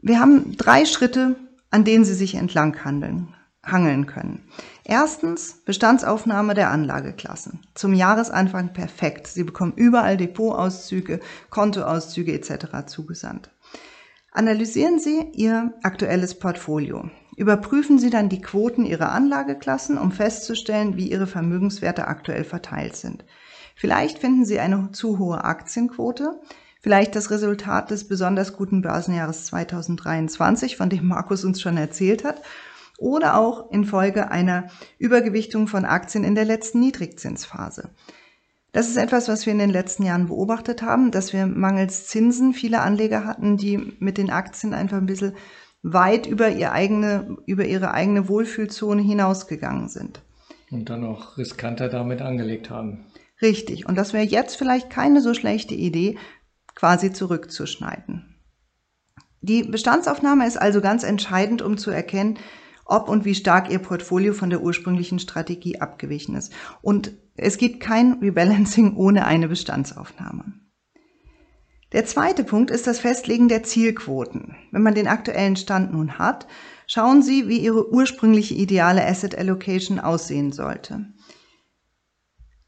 Wir 0.00 0.20
haben 0.20 0.56
drei 0.56 0.84
Schritte, 0.84 1.36
an 1.70 1.84
denen 1.84 2.04
Sie 2.04 2.14
sich 2.14 2.34
entlang 2.34 2.84
handeln 2.84 3.34
hangeln 3.64 4.06
können. 4.06 4.42
Erstens 4.84 5.62
Bestandsaufnahme 5.64 6.54
der 6.54 6.70
Anlageklassen. 6.70 7.60
Zum 7.74 7.94
Jahresanfang 7.94 8.72
perfekt. 8.72 9.28
Sie 9.28 9.44
bekommen 9.44 9.74
überall 9.76 10.16
Depotauszüge, 10.16 11.20
Kontoauszüge 11.50 12.32
etc. 12.32 12.86
zugesandt. 12.86 13.50
Analysieren 14.32 14.98
Sie 14.98 15.30
Ihr 15.34 15.72
aktuelles 15.82 16.38
Portfolio. 16.38 17.10
Überprüfen 17.36 17.98
Sie 17.98 18.10
dann 18.10 18.28
die 18.28 18.40
Quoten 18.40 18.84
Ihrer 18.84 19.12
Anlageklassen, 19.12 19.98
um 19.98 20.10
festzustellen, 20.10 20.96
wie 20.96 21.10
Ihre 21.10 21.26
Vermögenswerte 21.26 22.08
aktuell 22.08 22.44
verteilt 22.44 22.96
sind. 22.96 23.24
Vielleicht 23.76 24.18
finden 24.18 24.44
Sie 24.44 24.58
eine 24.58 24.90
zu 24.92 25.18
hohe 25.18 25.44
Aktienquote, 25.44 26.40
vielleicht 26.80 27.14
das 27.14 27.30
Resultat 27.30 27.90
des 27.90 28.08
besonders 28.08 28.54
guten 28.54 28.82
Börsenjahres 28.82 29.46
2023, 29.46 30.76
von 30.76 30.90
dem 30.90 31.06
Markus 31.06 31.44
uns 31.44 31.60
schon 31.60 31.76
erzählt 31.76 32.24
hat, 32.24 32.42
oder 33.02 33.36
auch 33.36 33.70
infolge 33.70 34.30
einer 34.30 34.68
Übergewichtung 34.98 35.66
von 35.66 35.84
Aktien 35.84 36.24
in 36.24 36.34
der 36.34 36.44
letzten 36.44 36.80
Niedrigzinsphase. 36.80 37.90
Das 38.70 38.88
ist 38.88 38.96
etwas, 38.96 39.28
was 39.28 39.44
wir 39.44 39.52
in 39.52 39.58
den 39.58 39.70
letzten 39.70 40.04
Jahren 40.04 40.28
beobachtet 40.28 40.80
haben, 40.80 41.10
dass 41.10 41.32
wir 41.32 41.46
mangels 41.46 42.06
Zinsen 42.06 42.54
viele 42.54 42.80
Anleger 42.80 43.26
hatten, 43.26 43.58
die 43.58 43.96
mit 43.98 44.16
den 44.16 44.30
Aktien 44.30 44.72
einfach 44.72 44.96
ein 44.96 45.06
bisschen 45.06 45.34
weit 45.82 46.26
über, 46.26 46.48
ihr 46.48 46.72
eigene, 46.72 47.36
über 47.44 47.66
ihre 47.66 47.90
eigene 47.90 48.28
Wohlfühlzone 48.28 49.02
hinausgegangen 49.02 49.88
sind. 49.88 50.22
Und 50.70 50.88
dann 50.88 51.04
auch 51.04 51.36
riskanter 51.36 51.88
damit 51.88 52.22
angelegt 52.22 52.70
haben. 52.70 53.04
Richtig. 53.42 53.86
Und 53.86 53.96
das 53.96 54.12
wäre 54.12 54.24
jetzt 54.24 54.56
vielleicht 54.56 54.88
keine 54.88 55.20
so 55.20 55.34
schlechte 55.34 55.74
Idee, 55.74 56.16
quasi 56.74 57.12
zurückzuschneiden. 57.12 58.36
Die 59.42 59.64
Bestandsaufnahme 59.64 60.46
ist 60.46 60.56
also 60.56 60.80
ganz 60.80 61.02
entscheidend, 61.02 61.60
um 61.62 61.76
zu 61.76 61.90
erkennen, 61.90 62.38
ob 62.84 63.08
und 63.08 63.24
wie 63.24 63.34
stark 63.34 63.70
ihr 63.70 63.78
Portfolio 63.78 64.32
von 64.32 64.50
der 64.50 64.62
ursprünglichen 64.62 65.18
Strategie 65.18 65.80
abgewichen 65.80 66.34
ist. 66.34 66.52
Und 66.80 67.12
es 67.36 67.58
gibt 67.58 67.80
kein 67.80 68.14
Rebalancing 68.14 68.96
ohne 68.96 69.26
eine 69.26 69.48
Bestandsaufnahme. 69.48 70.54
Der 71.92 72.06
zweite 72.06 72.42
Punkt 72.42 72.70
ist 72.70 72.86
das 72.86 73.00
Festlegen 73.00 73.48
der 73.48 73.62
Zielquoten. 73.64 74.56
Wenn 74.70 74.82
man 74.82 74.94
den 74.94 75.08
aktuellen 75.08 75.56
Stand 75.56 75.92
nun 75.92 76.18
hat, 76.18 76.46
schauen 76.86 77.20
Sie, 77.22 77.48
wie 77.48 77.58
Ihre 77.58 77.92
ursprüngliche 77.92 78.54
ideale 78.54 79.06
Asset 79.06 79.36
Allocation 79.36 79.98
aussehen 79.98 80.52
sollte. 80.52 81.06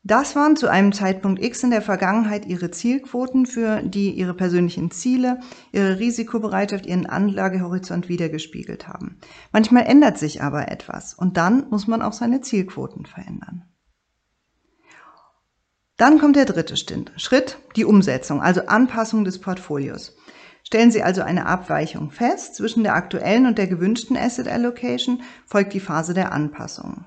Das 0.07 0.37
waren 0.37 0.55
zu 0.55 0.69
einem 0.69 0.93
Zeitpunkt 0.93 1.43
X 1.43 1.63
in 1.63 1.71
der 1.71 1.81
Vergangenheit 1.81 2.45
ihre 2.45 2.71
Zielquoten, 2.71 3.47
für 3.47 3.81
die 3.83 4.11
ihre 4.11 4.35
persönlichen 4.35 4.91
Ziele, 4.91 5.41
ihre 5.73 5.99
Risikobereitschaft, 5.99 6.85
ihren 6.85 7.07
Anlagehorizont 7.07 8.11
wiedergespiegelt 8.11 8.87
haben. 8.87 9.19
Manchmal 9.51 9.87
ändert 9.87 10.19
sich 10.19 10.43
aber 10.43 10.71
etwas 10.71 11.15
und 11.15 11.39
dann 11.39 11.71
muss 11.71 11.87
man 11.87 12.03
auch 12.03 12.13
seine 12.13 12.43
Zielquoten 12.43 13.07
verändern. 13.07 13.65
Dann 15.97 16.19
kommt 16.19 16.37
der 16.37 16.45
dritte 16.45 16.77
Schritt, 16.77 17.59
die 17.75 17.87
Umsetzung, 17.87 18.43
also 18.43 18.67
Anpassung 18.67 19.25
des 19.25 19.41
Portfolios. 19.41 20.15
Stellen 20.65 20.91
Sie 20.91 21.03
also 21.03 21.23
eine 21.23 21.47
Abweichung 21.47 22.11
fest 22.11 22.57
zwischen 22.57 22.83
der 22.83 22.95
aktuellen 22.95 23.47
und 23.47 23.57
der 23.57 23.69
gewünschten 23.69 24.19
Asset 24.19 24.49
Allocation, 24.49 25.23
folgt 25.47 25.73
die 25.73 25.81
Phase 25.81 26.13
der 26.13 26.33
Anpassung. 26.33 27.07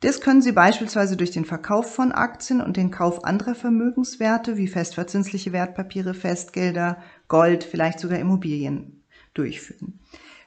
Das 0.00 0.20
können 0.20 0.42
Sie 0.42 0.52
beispielsweise 0.52 1.16
durch 1.16 1.32
den 1.32 1.44
Verkauf 1.44 1.92
von 1.92 2.12
Aktien 2.12 2.60
und 2.60 2.76
den 2.76 2.92
Kauf 2.92 3.24
anderer 3.24 3.56
Vermögenswerte 3.56 4.56
wie 4.56 4.68
festverzinsliche 4.68 5.52
Wertpapiere, 5.52 6.14
Festgelder, 6.14 7.02
Gold, 7.26 7.64
vielleicht 7.64 7.98
sogar 7.98 8.18
Immobilien 8.18 9.02
durchführen. 9.34 9.98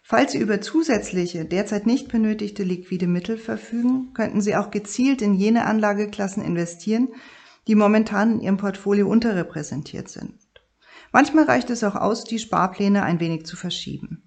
Falls 0.03 0.31
Sie 0.31 0.39
über 0.39 0.61
zusätzliche, 0.61 1.45
derzeit 1.45 1.85
nicht 1.85 2.09
benötigte 2.09 2.63
liquide 2.63 3.07
Mittel 3.07 3.37
verfügen, 3.37 4.13
könnten 4.13 4.41
Sie 4.41 4.55
auch 4.55 4.71
gezielt 4.71 5.21
in 5.21 5.33
jene 5.33 5.65
Anlageklassen 5.65 6.43
investieren, 6.43 7.09
die 7.67 7.75
momentan 7.75 8.33
in 8.33 8.41
Ihrem 8.41 8.57
Portfolio 8.57 9.07
unterrepräsentiert 9.07 10.09
sind. 10.09 10.35
Manchmal 11.11 11.43
reicht 11.43 11.69
es 11.69 11.83
auch 11.83 11.95
aus, 11.95 12.23
die 12.23 12.39
Sparpläne 12.39 13.03
ein 13.03 13.19
wenig 13.19 13.45
zu 13.45 13.57
verschieben. 13.57 14.23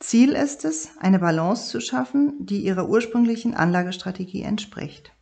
Ziel 0.00 0.32
ist 0.32 0.64
es, 0.64 0.90
eine 0.98 1.18
Balance 1.18 1.70
zu 1.70 1.80
schaffen, 1.80 2.46
die 2.46 2.60
ihrer 2.60 2.88
ursprünglichen 2.88 3.54
Anlagestrategie 3.54 4.42
entspricht. 4.42 5.12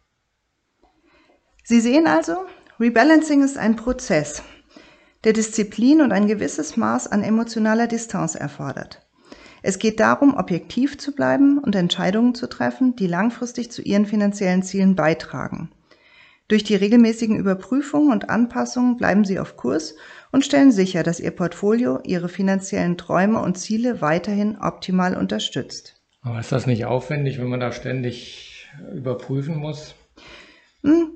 Sie 1.64 1.80
sehen 1.80 2.06
also, 2.06 2.44
Rebalancing 2.78 3.42
ist 3.42 3.56
ein 3.56 3.76
Prozess, 3.76 4.42
der 5.24 5.32
Disziplin 5.32 6.02
und 6.02 6.12
ein 6.12 6.26
gewisses 6.26 6.76
Maß 6.76 7.08
an 7.08 7.22
emotionaler 7.22 7.86
Distanz 7.86 8.34
erfordert. 8.34 9.06
Es 9.62 9.78
geht 9.78 9.98
darum, 9.98 10.34
objektiv 10.34 10.98
zu 10.98 11.12
bleiben 11.12 11.58
und 11.58 11.74
Entscheidungen 11.74 12.34
zu 12.34 12.46
treffen, 12.46 12.94
die 12.94 13.06
langfristig 13.06 13.72
zu 13.72 13.82
Ihren 13.82 14.06
finanziellen 14.06 14.62
Zielen 14.62 14.94
beitragen. 14.94 15.70
Durch 16.48 16.62
die 16.62 16.76
regelmäßigen 16.76 17.36
Überprüfungen 17.36 18.12
und 18.12 18.30
Anpassungen 18.30 18.96
bleiben 18.96 19.24
Sie 19.24 19.40
auf 19.40 19.56
Kurs 19.56 19.96
und 20.36 20.44
stellen 20.44 20.70
sicher, 20.70 21.02
dass 21.02 21.18
Ihr 21.18 21.30
Portfolio 21.30 21.98
Ihre 22.04 22.28
finanziellen 22.28 22.98
Träume 22.98 23.40
und 23.40 23.56
Ziele 23.56 24.02
weiterhin 24.02 24.58
optimal 24.60 25.16
unterstützt. 25.16 25.98
Aber 26.20 26.38
ist 26.38 26.52
das 26.52 26.66
nicht 26.66 26.84
aufwendig, 26.84 27.38
wenn 27.38 27.48
man 27.48 27.60
da 27.60 27.72
ständig 27.72 28.68
überprüfen 28.92 29.56
muss? 29.56 29.94
Hm, 30.82 31.08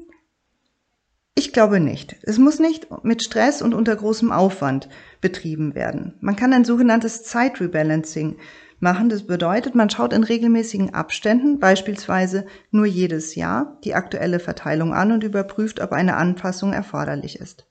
ich 1.34 1.52
glaube 1.52 1.80
nicht. 1.80 2.16
Es 2.22 2.38
muss 2.38 2.60
nicht 2.60 2.86
mit 3.02 3.22
Stress 3.22 3.60
und 3.60 3.74
unter 3.74 3.94
großem 3.94 4.32
Aufwand 4.32 4.88
betrieben 5.20 5.74
werden. 5.74 6.14
Man 6.22 6.34
kann 6.34 6.54
ein 6.54 6.64
sogenanntes 6.64 7.22
Zeitrebalancing 7.22 8.38
machen. 8.78 9.10
Das 9.10 9.26
bedeutet, 9.26 9.74
man 9.74 9.90
schaut 9.90 10.14
in 10.14 10.24
regelmäßigen 10.24 10.94
Abständen, 10.94 11.58
beispielsweise 11.58 12.46
nur 12.70 12.86
jedes 12.86 13.34
Jahr, 13.34 13.78
die 13.84 13.92
aktuelle 13.92 14.38
Verteilung 14.38 14.94
an 14.94 15.12
und 15.12 15.24
überprüft, 15.24 15.78
ob 15.78 15.92
eine 15.92 16.16
Anpassung 16.16 16.72
erforderlich 16.72 17.38
ist. 17.38 17.66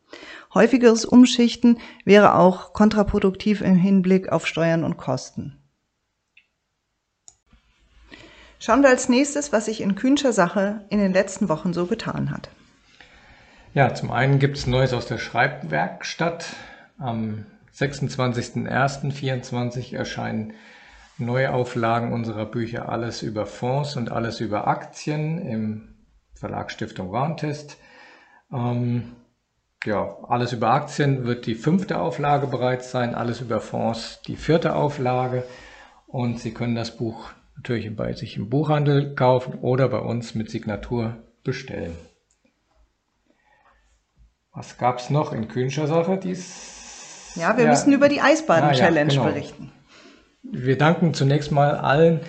Häufigeres 0.53 1.05
Umschichten 1.05 1.79
wäre 2.05 2.35
auch 2.35 2.73
kontraproduktiv 2.73 3.61
im 3.61 3.75
Hinblick 3.75 4.29
auf 4.29 4.47
Steuern 4.47 4.83
und 4.83 4.97
Kosten. 4.97 5.55
Schauen 8.59 8.81
wir 8.81 8.89
als 8.89 9.07
nächstes, 9.07 9.53
was 9.53 9.65
sich 9.65 9.81
in 9.81 9.93
Kühnscher 9.95 10.33
Sache 10.33 10.83
in 10.89 10.99
den 10.99 11.13
letzten 11.13 11.47
Wochen 11.47 11.71
so 11.71 11.85
getan 11.85 12.31
hat. 12.31 12.49
Ja, 13.73 13.93
zum 13.93 14.11
einen 14.11 14.39
gibt 14.39 14.57
es 14.57 14.67
Neues 14.67 14.91
aus 14.93 15.05
der 15.05 15.19
Schreibwerkstatt. 15.19 16.47
Am 16.97 17.45
26.01.24 17.73 19.95
erscheinen 19.95 20.53
Neuauflagen 21.17 22.11
unserer 22.11 22.45
Bücher 22.45 22.89
Alles 22.89 23.21
über 23.21 23.45
Fonds 23.45 23.95
und 23.95 24.11
Alles 24.11 24.41
über 24.41 24.67
Aktien 24.67 25.39
im 25.39 25.95
Verlag 26.33 26.71
Stiftung 26.71 27.11
Warntest. 27.11 27.77
Ähm, 28.51 29.15
ja, 29.85 30.17
Alles 30.27 30.53
über 30.53 30.71
Aktien 30.71 31.25
wird 31.25 31.45
die 31.45 31.55
fünfte 31.55 31.99
Auflage 31.99 32.47
bereits 32.47 32.91
sein, 32.91 33.15
Alles 33.15 33.41
über 33.41 33.61
Fonds 33.61 34.21
die 34.27 34.35
vierte 34.35 34.75
Auflage. 34.75 35.43
Und 36.07 36.39
Sie 36.39 36.53
können 36.53 36.75
das 36.75 36.97
Buch 36.97 37.31
natürlich 37.55 37.95
bei 37.95 38.13
sich 38.13 38.37
im 38.37 38.49
Buchhandel 38.49 39.15
kaufen 39.15 39.55
oder 39.61 39.89
bei 39.89 39.99
uns 39.99 40.35
mit 40.35 40.49
Signatur 40.49 41.17
bestellen. 41.43 41.95
Was 44.53 44.77
gab 44.77 44.99
es 44.99 45.09
noch 45.09 45.31
in 45.33 45.47
Kühnscher 45.47 45.87
Sache? 45.87 46.17
Dies, 46.17 47.33
ja, 47.35 47.55
wir 47.55 47.65
ja, 47.65 47.69
müssen 47.69 47.93
über 47.93 48.09
die 48.09 48.21
Eisbaden-Challenge 48.21 49.13
ja, 49.13 49.21
genau. 49.21 49.33
berichten. 49.33 49.71
Wir 50.43 50.77
danken 50.77 51.13
zunächst 51.13 51.51
mal 51.51 51.75
allen. 51.75 52.21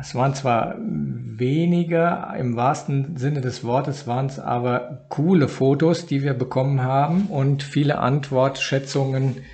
Es 0.00 0.14
waren 0.14 0.34
zwar 0.34 0.76
weniger, 0.78 2.34
im 2.36 2.56
wahrsten 2.56 3.16
Sinne 3.16 3.40
des 3.40 3.64
Wortes 3.64 4.06
waren 4.06 4.26
es 4.26 4.38
aber 4.38 5.06
coole 5.08 5.48
Fotos, 5.48 6.06
die 6.06 6.22
wir 6.22 6.34
bekommen 6.34 6.82
haben 6.82 7.26
und 7.26 7.62
viele 7.62 7.98
Antwortschätzungen 7.98 9.44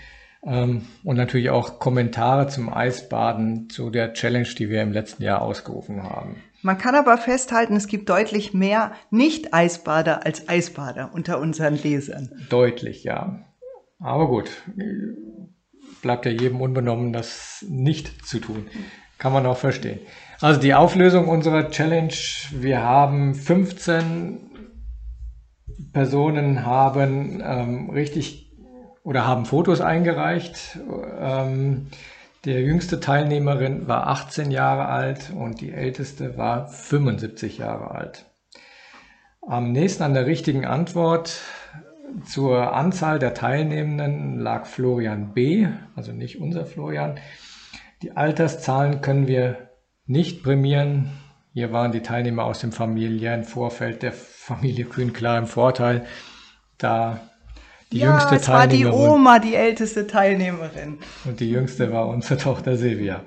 ähm, 0.44 0.82
und 1.04 1.16
natürlich 1.16 1.50
auch 1.50 1.78
Kommentare 1.78 2.48
zum 2.48 2.72
Eisbaden, 2.72 3.68
zu 3.68 3.90
der 3.90 4.14
Challenge, 4.14 4.48
die 4.58 4.68
wir 4.70 4.82
im 4.82 4.92
letzten 4.92 5.22
Jahr 5.22 5.42
ausgerufen 5.42 6.02
haben. 6.02 6.36
Man 6.62 6.78
kann 6.78 6.94
aber 6.94 7.18
festhalten, 7.18 7.76
es 7.76 7.86
gibt 7.86 8.08
deutlich 8.08 8.54
mehr 8.54 8.92
Nicht-Eisbader 9.10 10.24
als 10.24 10.48
Eisbader 10.48 11.10
unter 11.12 11.40
unseren 11.40 11.76
Lesern. 11.76 12.30
Deutlich, 12.48 13.04
ja. 13.04 13.44
Aber 13.98 14.28
gut, 14.28 14.50
bleibt 16.02 16.24
ja 16.24 16.32
jedem 16.32 16.60
unbenommen, 16.60 17.12
das 17.12 17.64
nicht 17.68 18.26
zu 18.26 18.38
tun. 18.38 18.66
Kann 19.18 19.32
man 19.32 19.46
auch 19.46 19.56
verstehen. 19.56 20.00
Also 20.42 20.60
die 20.60 20.74
Auflösung 20.74 21.28
unserer 21.28 21.70
Challenge, 21.70 22.12
wir 22.50 22.82
haben 22.82 23.36
15 23.36 24.40
Personen 25.92 26.66
haben 26.66 27.40
ähm, 27.46 27.90
richtig 27.90 28.52
oder 29.04 29.24
haben 29.24 29.46
Fotos 29.46 29.80
eingereicht. 29.80 30.80
Ähm, 31.20 31.86
der 32.44 32.60
jüngste 32.60 32.98
Teilnehmerin 32.98 33.86
war 33.86 34.08
18 34.08 34.50
Jahre 34.50 34.86
alt 34.86 35.30
und 35.32 35.60
die 35.60 35.70
älteste 35.70 36.36
war 36.36 36.66
75 36.66 37.58
Jahre 37.58 37.92
alt. 37.92 38.26
Am 39.42 39.70
nächsten 39.70 40.02
an 40.02 40.12
der 40.12 40.26
richtigen 40.26 40.64
Antwort 40.64 41.38
zur 42.24 42.74
Anzahl 42.74 43.20
der 43.20 43.34
Teilnehmenden 43.34 44.40
lag 44.40 44.66
Florian 44.66 45.34
B., 45.34 45.68
also 45.94 46.10
nicht 46.10 46.40
unser 46.40 46.66
Florian. 46.66 47.20
Die 48.02 48.16
Alterszahlen 48.16 49.02
können 49.02 49.28
wir 49.28 49.68
nicht 50.06 50.42
prämieren. 50.42 51.10
Hier 51.54 51.72
waren 51.72 51.92
die 51.92 52.00
Teilnehmer 52.00 52.44
aus 52.44 52.60
dem 52.60 52.72
familiären 52.72 53.44
Vorfeld 53.44 54.02
der 54.02 54.12
Familie 54.12 54.86
Kühn 54.86 55.12
klar 55.12 55.38
im 55.38 55.46
Vorteil, 55.46 56.06
da 56.78 57.20
die 57.92 57.98
ja, 57.98 58.10
jüngste 58.10 58.36
es 58.36 58.42
Teilnehmerin. 58.42 58.92
war 58.92 58.96
die 58.96 59.10
Oma, 59.10 59.38
die 59.38 59.54
älteste 59.54 60.06
Teilnehmerin. 60.06 60.98
Und 61.26 61.40
die 61.40 61.50
jüngste 61.50 61.92
war 61.92 62.08
unsere 62.08 62.36
Tochter 62.38 62.76
Silvia. 62.76 63.22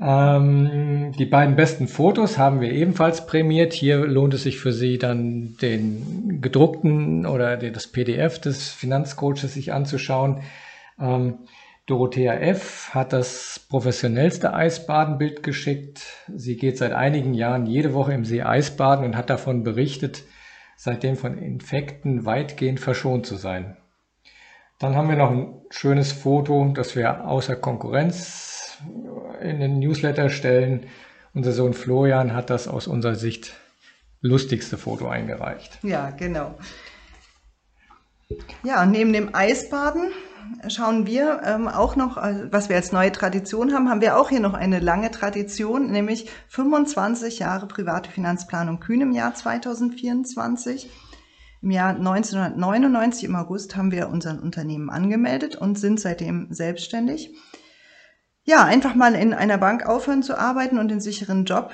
Ähm, 0.00 1.12
die 1.18 1.24
beiden 1.24 1.56
besten 1.56 1.88
Fotos 1.88 2.36
haben 2.36 2.60
wir 2.60 2.72
ebenfalls 2.72 3.26
prämiert. 3.26 3.72
Hier 3.72 3.98
lohnt 4.06 4.34
es 4.34 4.42
sich 4.42 4.58
für 4.58 4.72
Sie 4.72 4.98
dann 4.98 5.56
den 5.62 6.40
gedruckten 6.42 7.26
oder 7.26 7.56
das 7.56 7.86
PDF 7.86 8.40
des 8.40 8.70
Finanzcoaches 8.70 9.54
sich 9.54 9.72
anzuschauen. 9.72 10.42
Ähm, 11.00 11.38
Dorothea 11.86 12.32
F. 12.34 12.94
hat 12.94 13.12
das 13.12 13.60
professionellste 13.68 14.54
Eisbadenbild 14.54 15.42
geschickt. 15.42 16.02
Sie 16.34 16.56
geht 16.56 16.78
seit 16.78 16.92
einigen 16.92 17.34
Jahren 17.34 17.66
jede 17.66 17.92
Woche 17.92 18.14
im 18.14 18.24
See 18.24 18.42
Eisbaden 18.42 19.04
und 19.04 19.16
hat 19.16 19.28
davon 19.28 19.64
berichtet, 19.64 20.22
seitdem 20.76 21.16
von 21.16 21.36
Infekten 21.36 22.24
weitgehend 22.24 22.80
verschont 22.80 23.26
zu 23.26 23.36
sein. 23.36 23.76
Dann 24.78 24.96
haben 24.96 25.10
wir 25.10 25.16
noch 25.16 25.30
ein 25.30 25.60
schönes 25.70 26.12
Foto, 26.12 26.72
das 26.74 26.96
wir 26.96 27.26
außer 27.26 27.54
Konkurrenz 27.54 28.78
in 29.42 29.60
den 29.60 29.78
Newsletter 29.78 30.30
stellen. 30.30 30.86
Unser 31.34 31.52
Sohn 31.52 31.74
Florian 31.74 32.34
hat 32.34 32.48
das 32.48 32.66
aus 32.66 32.86
unserer 32.86 33.14
Sicht 33.14 33.54
lustigste 34.22 34.78
Foto 34.78 35.06
eingereicht. 35.06 35.78
Ja, 35.82 36.10
genau. 36.10 36.54
Ja, 38.62 38.86
neben 38.86 39.12
dem 39.12 39.34
Eisbaden 39.34 40.10
schauen 40.68 41.06
wir 41.06 41.42
ähm, 41.44 41.68
auch 41.68 41.96
noch, 41.96 42.16
äh, 42.16 42.52
was 42.52 42.68
wir 42.68 42.76
als 42.76 42.92
neue 42.92 43.12
Tradition 43.12 43.72
haben, 43.72 43.88
haben 43.88 44.00
wir 44.00 44.16
auch 44.16 44.28
hier 44.28 44.40
noch 44.40 44.54
eine 44.54 44.80
lange 44.80 45.10
Tradition, 45.10 45.90
nämlich 45.90 46.30
25 46.48 47.38
Jahre 47.38 47.66
private 47.66 48.10
Finanzplanung 48.10 48.80
Kühn 48.80 49.00
im 49.00 49.12
Jahr 49.12 49.34
2024. 49.34 50.90
Im 51.62 51.70
Jahr 51.70 51.90
1999 51.90 53.24
im 53.24 53.36
August 53.36 53.76
haben 53.76 53.90
wir 53.90 54.10
unser 54.10 54.42
Unternehmen 54.42 54.90
angemeldet 54.90 55.56
und 55.56 55.78
sind 55.78 55.98
seitdem 55.98 56.52
selbstständig. 56.52 57.34
Ja, 58.42 58.64
einfach 58.64 58.94
mal 58.94 59.14
in 59.14 59.32
einer 59.32 59.56
Bank 59.56 59.86
aufhören 59.86 60.22
zu 60.22 60.38
arbeiten 60.38 60.78
und 60.78 60.88
den 60.88 61.00
sicheren 61.00 61.46
Job 61.46 61.70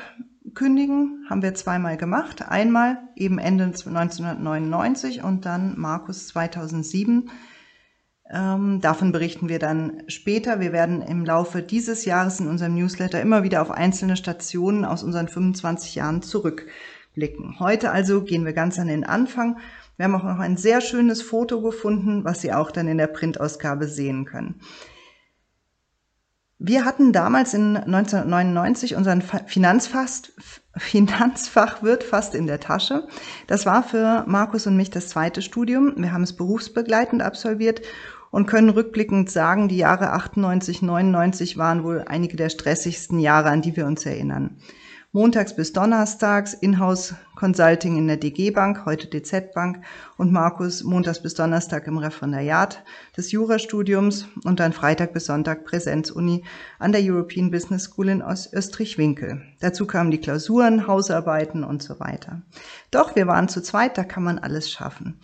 kündigen, 0.54 1.26
haben 1.28 1.42
wir 1.42 1.54
zweimal 1.54 1.96
gemacht. 1.96 2.48
Einmal 2.48 3.02
eben 3.16 3.38
Ende 3.38 3.64
1999 3.64 5.24
und 5.24 5.44
dann 5.46 5.78
Markus 5.78 6.28
2007 6.28 7.30
ähm, 8.32 8.80
davon 8.80 9.10
berichten 9.10 9.48
wir 9.48 9.58
dann 9.58 10.04
später. 10.06 10.60
Wir 10.60 10.72
werden 10.72 11.02
im 11.02 11.24
Laufe 11.24 11.62
dieses 11.62 12.04
Jahres 12.04 12.38
in 12.38 12.46
unserem 12.46 12.74
Newsletter 12.74 13.20
immer 13.20 13.42
wieder 13.42 13.60
auf 13.60 13.72
einzelne 13.72 14.16
Stationen 14.16 14.84
aus 14.84 15.02
unseren 15.02 15.26
25 15.26 15.96
Jahren 15.96 16.22
zurückblicken. 16.22 17.58
Heute 17.58 17.90
also 17.90 18.22
gehen 18.22 18.44
wir 18.44 18.52
ganz 18.52 18.78
an 18.78 18.86
den 18.86 19.02
Anfang. 19.02 19.58
Wir 19.96 20.04
haben 20.04 20.14
auch 20.14 20.22
noch 20.22 20.38
ein 20.38 20.56
sehr 20.56 20.80
schönes 20.80 21.22
Foto 21.22 21.60
gefunden, 21.60 22.24
was 22.24 22.40
Sie 22.40 22.52
auch 22.52 22.70
dann 22.70 22.86
in 22.86 22.98
der 22.98 23.08
Printausgabe 23.08 23.88
sehen 23.88 24.26
können. 24.26 24.60
Wir 26.62 26.84
hatten 26.84 27.12
damals 27.12 27.52
in 27.54 27.76
1999 27.76 28.94
unseren 28.94 29.22
Finanzfast, 29.22 30.32
Finanzfachwirt 30.76 32.04
fast 32.04 32.34
in 32.34 32.46
der 32.46 32.60
Tasche. 32.60 33.08
Das 33.46 33.66
war 33.66 33.82
für 33.82 34.24
Markus 34.28 34.66
und 34.66 34.76
mich 34.76 34.90
das 34.90 35.08
zweite 35.08 35.42
Studium. 35.42 35.94
Wir 35.96 36.12
haben 36.12 36.22
es 36.22 36.36
berufsbegleitend 36.36 37.22
absolviert 37.22 37.80
und 38.30 38.46
können 38.46 38.70
rückblickend 38.70 39.30
sagen, 39.30 39.68
die 39.68 39.76
Jahre 39.76 40.12
98, 40.12 40.82
99 40.82 41.56
waren 41.56 41.84
wohl 41.84 42.04
einige 42.06 42.36
der 42.36 42.48
stressigsten 42.48 43.18
Jahre, 43.18 43.50
an 43.50 43.62
die 43.62 43.76
wir 43.76 43.86
uns 43.86 44.06
erinnern. 44.06 44.56
Montags 45.12 45.56
bis 45.56 45.72
Donnerstags 45.72 46.54
Inhouse 46.54 47.16
Consulting 47.34 47.96
in 47.96 48.06
der 48.06 48.16
DG 48.16 48.52
Bank, 48.52 48.86
heute 48.86 49.08
DZ 49.08 49.52
Bank 49.52 49.82
und 50.16 50.30
Markus 50.30 50.84
montags 50.84 51.20
bis 51.20 51.34
Donnerstag 51.34 51.88
im 51.88 51.98
Referendariat 51.98 52.84
des 53.16 53.32
Jurastudiums 53.32 54.26
und 54.44 54.60
dann 54.60 54.72
Freitag 54.72 55.12
bis 55.12 55.26
Sonntag 55.26 55.64
Präsenzuni 55.64 56.44
an 56.78 56.92
der 56.92 57.00
European 57.02 57.50
Business 57.50 57.86
School 57.86 58.08
in 58.08 58.22
Österreich-Winkel. 58.22 59.42
Dazu 59.58 59.84
kamen 59.84 60.12
die 60.12 60.20
Klausuren, 60.20 60.86
Hausarbeiten 60.86 61.64
und 61.64 61.82
so 61.82 61.98
weiter. 61.98 62.42
Doch 62.92 63.16
wir 63.16 63.26
waren 63.26 63.48
zu 63.48 63.62
zweit, 63.64 63.98
da 63.98 64.04
kann 64.04 64.22
man 64.22 64.38
alles 64.38 64.70
schaffen. 64.70 65.18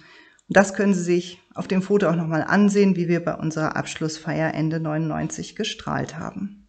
Das 0.49 0.75
können 0.75 0.95
Sie 0.95 1.03
sich 1.03 1.43
auf 1.55 1.67
dem 1.67 1.83
Foto 1.83 2.09
auch 2.09 2.17
nochmal 2.17 2.45
ansehen, 2.45 2.97
wie 2.97 3.09
wir 3.09 3.25
bei 3.25 3.35
unserer 3.35 3.77
Abschlussfeier 3.77 4.55
Ende 4.55 4.79
99 4.79 5.57
gestrahlt 5.57 6.19
haben. 6.19 6.69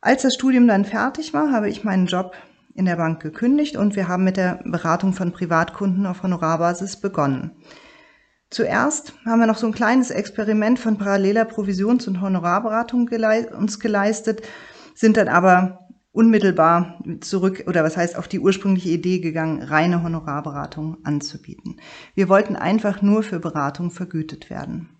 Als 0.00 0.22
das 0.22 0.34
Studium 0.34 0.66
dann 0.66 0.84
fertig 0.84 1.32
war, 1.32 1.52
habe 1.52 1.68
ich 1.68 1.84
meinen 1.84 2.06
Job 2.06 2.34
in 2.74 2.86
der 2.86 2.96
Bank 2.96 3.20
gekündigt 3.20 3.76
und 3.76 3.94
wir 3.94 4.08
haben 4.08 4.24
mit 4.24 4.36
der 4.36 4.60
Beratung 4.64 5.12
von 5.12 5.32
Privatkunden 5.32 6.06
auf 6.06 6.22
Honorarbasis 6.22 6.96
begonnen. 6.96 7.52
Zuerst 8.50 9.14
haben 9.24 9.40
wir 9.40 9.46
noch 9.46 9.56
so 9.56 9.66
ein 9.66 9.72
kleines 9.72 10.10
Experiment 10.10 10.78
von 10.78 10.98
paralleler 10.98 11.44
Provisions- 11.44 12.08
und 12.08 12.20
Honorarberatung 12.20 13.06
gelei 13.06 13.48
uns 13.48 13.78
geleistet, 13.78 14.42
sind 14.94 15.16
dann 15.16 15.28
aber 15.28 15.81
unmittelbar 16.12 17.02
zurück 17.20 17.64
oder 17.66 17.82
was 17.82 17.96
heißt 17.96 18.16
auf 18.16 18.28
die 18.28 18.40
ursprüngliche 18.40 18.90
Idee 18.90 19.18
gegangen, 19.18 19.62
reine 19.62 20.02
Honorarberatung 20.02 20.98
anzubieten. 21.04 21.80
Wir 22.14 22.28
wollten 22.28 22.54
einfach 22.54 23.02
nur 23.02 23.22
für 23.22 23.40
Beratung 23.40 23.90
vergütet 23.90 24.50
werden. 24.50 24.90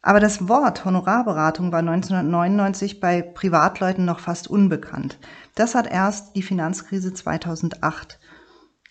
Aber 0.00 0.20
das 0.20 0.48
Wort 0.48 0.84
Honorarberatung 0.84 1.72
war 1.72 1.80
1999 1.80 3.00
bei 3.00 3.20
Privatleuten 3.20 4.04
noch 4.04 4.20
fast 4.20 4.48
unbekannt. 4.48 5.18
Das 5.54 5.74
hat 5.74 5.90
erst 5.90 6.36
die 6.36 6.42
Finanzkrise 6.42 7.12
2008 7.12 8.20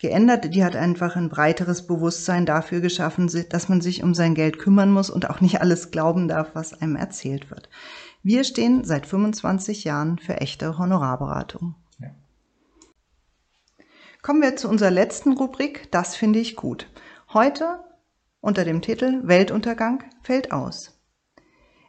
geändert. 0.00 0.54
Die 0.54 0.64
hat 0.64 0.76
einfach 0.76 1.16
ein 1.16 1.28
breiteres 1.28 1.86
Bewusstsein 1.86 2.44
dafür 2.44 2.80
geschaffen, 2.80 3.30
dass 3.48 3.68
man 3.68 3.80
sich 3.80 4.02
um 4.02 4.14
sein 4.14 4.34
Geld 4.34 4.58
kümmern 4.58 4.92
muss 4.92 5.10
und 5.10 5.30
auch 5.30 5.40
nicht 5.40 5.60
alles 5.60 5.90
glauben 5.90 6.28
darf, 6.28 6.50
was 6.54 6.74
einem 6.74 6.94
erzählt 6.94 7.50
wird. 7.50 7.68
Wir 8.28 8.44
stehen 8.44 8.84
seit 8.84 9.06
25 9.06 9.84
Jahren 9.84 10.18
für 10.18 10.34
echte 10.34 10.76
Honorarberatung. 10.76 11.76
Ja. 11.98 12.10
Kommen 14.20 14.42
wir 14.42 14.54
zu 14.54 14.68
unserer 14.68 14.90
letzten 14.90 15.32
Rubrik, 15.32 15.90
das 15.92 16.14
finde 16.14 16.38
ich 16.38 16.54
gut. 16.54 16.90
Heute 17.32 17.82
unter 18.42 18.66
dem 18.66 18.82
Titel 18.82 19.22
Weltuntergang 19.22 20.04
fällt 20.20 20.52
aus. 20.52 21.00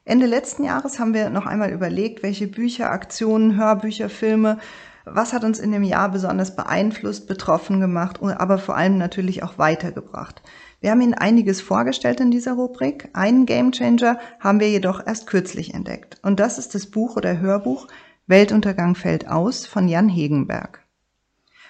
Ende 0.06 0.28
letzten 0.28 0.64
Jahres 0.64 0.98
haben 0.98 1.14
wir 1.14 1.30
noch 1.30 1.46
einmal 1.46 1.74
überlegt, 1.74 2.24
welche 2.24 2.48
Bücher, 2.48 2.90
Aktionen, 2.90 3.58
Hörbücher, 3.58 4.08
Filme, 4.08 4.60
was 5.04 5.34
hat 5.34 5.44
uns 5.44 5.60
in 5.60 5.74
dem 5.74 5.84
Jahr 5.84 6.10
besonders 6.10 6.56
beeinflusst, 6.56 7.28
betroffen 7.28 7.82
gemacht, 7.82 8.22
aber 8.22 8.60
vor 8.60 8.78
allem 8.78 8.98
natürlich 8.98 9.44
auch 9.44 9.58
weitergebracht. 9.58 10.42
Wir 10.82 10.92
haben 10.92 11.02
Ihnen 11.02 11.14
einiges 11.14 11.62
vorgestellt 11.62 12.20
in 12.20 12.32
dieser 12.32 12.54
Rubrik. 12.54 13.10
Einen 13.14 13.46
Gamechanger 13.46 14.20
haben 14.40 14.60
wir 14.60 14.70
jedoch 14.70 15.06
erst 15.06 15.28
kürzlich 15.28 15.74
entdeckt. 15.74 16.18
Und 16.22 16.40
das 16.40 16.58
ist 16.58 16.74
das 16.74 16.88
Buch 16.88 17.18
oder 17.18 17.40
Hörbuch 17.40 17.88
Weltuntergang 18.30 18.94
fällt 18.94 19.28
aus 19.28 19.66
von 19.66 19.88
Jan 19.88 20.08
Hegenberg. 20.08 20.86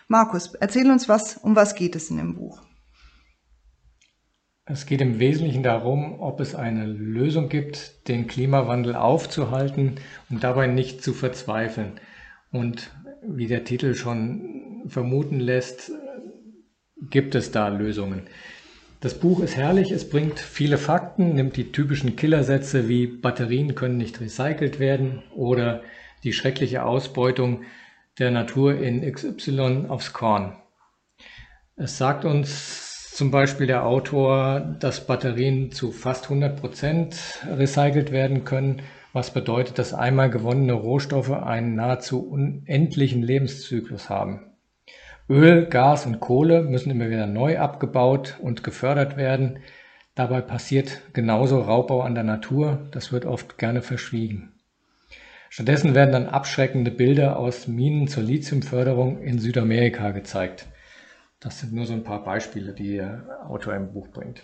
Markus, 0.10 0.56
erzähl 0.56 0.92
uns 0.92 1.08
was, 1.08 1.38
um 1.38 1.56
was 1.56 1.74
geht 1.74 1.96
es 1.96 2.10
in 2.10 2.18
dem 2.18 2.36
Buch? 2.36 2.62
Es 4.66 4.86
geht 4.86 5.00
im 5.00 5.20
Wesentlichen 5.20 5.64
darum, 5.64 6.20
ob 6.20 6.42
es 6.42 6.56
eine 6.56 6.86
Lösung 6.86 7.48
gibt, 7.48 8.10
den 8.10 8.28
Klimawandel 8.28 8.96
aufzuhalten 8.96 9.96
und 10.30 10.44
dabei 10.44 10.68
nicht 10.68 11.02
zu 11.02 11.14
verzweifeln. 11.14 11.94
Und 12.52 12.92
wie 13.22 13.48
der 13.48 13.64
Titel 13.64 13.94
schon 13.94 14.84
vermuten 14.86 15.40
lässt, 15.40 15.94
gibt 17.10 17.36
es 17.36 17.52
da 17.52 17.70
Lösungen. 17.70 18.24
Das 19.02 19.14
Buch 19.14 19.40
ist 19.40 19.56
herrlich, 19.56 19.92
es 19.92 20.10
bringt 20.10 20.40
viele 20.40 20.78
Fakten, 20.78 21.34
nimmt 21.34 21.56
die 21.56 21.72
typischen 21.72 22.18
Killersätze 22.18 22.90
wie 22.90 23.08
Batterien 23.08 23.74
können 23.74 23.96
nicht 23.96 24.20
recycelt 24.20 24.78
werden 24.78 25.24
oder 25.34 25.84
die 26.26 26.34
schreckliche 26.34 26.84
Ausbeutung 26.84 27.64
der 28.18 28.30
Natur 28.30 28.76
in 28.76 29.10
XY 29.10 29.86
aufs 29.88 30.12
Korn. 30.12 30.58
Es 31.78 31.98
sagt 31.98 32.26
uns 32.26 33.14
zum 33.16 33.32
Beispiel 33.32 33.68
der 33.68 33.86
Autor, 33.86 34.60
dass 34.82 35.08
Batterien 35.08 35.72
zu 35.72 35.94
fast 35.94 36.26
100 36.26 36.60
Prozent 36.60 37.16
recycelt 37.48 38.12
werden 38.12 38.44
können, 38.44 38.82
was 39.14 39.34
bedeutet, 39.34 39.80
dass 39.80 39.94
einmal 39.94 40.30
gewonnene 40.30 40.74
Rohstoffe 40.74 41.32
einen 41.32 41.76
nahezu 41.76 42.20
unendlichen 42.20 43.24
Lebenszyklus 43.24 44.10
haben. 44.10 44.49
Öl, 45.30 45.68
Gas 45.68 46.08
und 46.08 46.20
Kohle 46.20 46.64
müssen 46.64 46.90
immer 46.90 47.10
wieder 47.12 47.28
neu 47.28 47.60
abgebaut 47.60 48.38
und 48.42 48.64
gefördert 48.64 49.16
werden. 49.16 49.60
Dabei 50.16 50.42
passiert 50.42 51.02
genauso 51.14 51.62
Raubbau 51.62 52.02
an 52.02 52.16
der 52.16 52.24
Natur, 52.24 52.88
das 52.92 53.12
wird 53.12 53.26
oft 53.26 53.60
gerne 53.60 53.84
verschwiegen. 53.84 54.54
Stattdessen 55.52 55.94
werden 55.94 56.12
dann 56.12 56.26
abschreckende 56.26 56.90
Bilder 56.90 57.38
aus 57.38 57.68
Minen 57.68 58.08
zur 58.08 58.24
Lithiumförderung 58.24 59.22
in 59.22 59.38
Südamerika 59.38 60.12
gezeigt. 60.12 60.66
Das 61.40 61.60
sind 61.60 61.74
nur 61.74 61.86
so 61.86 61.94
ein 61.94 62.04
paar 62.04 62.24
Beispiele, 62.24 62.74
die 62.74 62.96
der 62.96 63.46
Autor 63.48 63.76
im 63.76 63.94
Buch 63.94 64.08
bringt. 64.08 64.42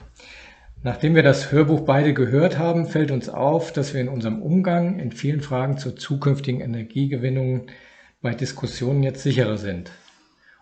Nachdem 0.83 1.15
wir 1.15 1.23
das 1.23 1.51
Hörbuch 1.51 1.81
beide 1.81 2.13
gehört 2.13 2.59
haben, 2.59 2.85
fällt 2.85 3.09
uns 3.09 3.27
auf, 3.27 3.73
dass 3.73 3.95
wir 3.95 4.01
in 4.01 4.07
unserem 4.07 4.39
Umgang 4.39 4.99
in 4.99 5.11
vielen 5.11 5.41
Fragen 5.41 5.79
zur 5.79 5.95
zukünftigen 5.95 6.61
Energiegewinnung 6.61 7.67
bei 8.21 8.35
Diskussionen 8.35 9.01
jetzt 9.01 9.23
sicherer 9.23 9.57
sind. 9.57 9.91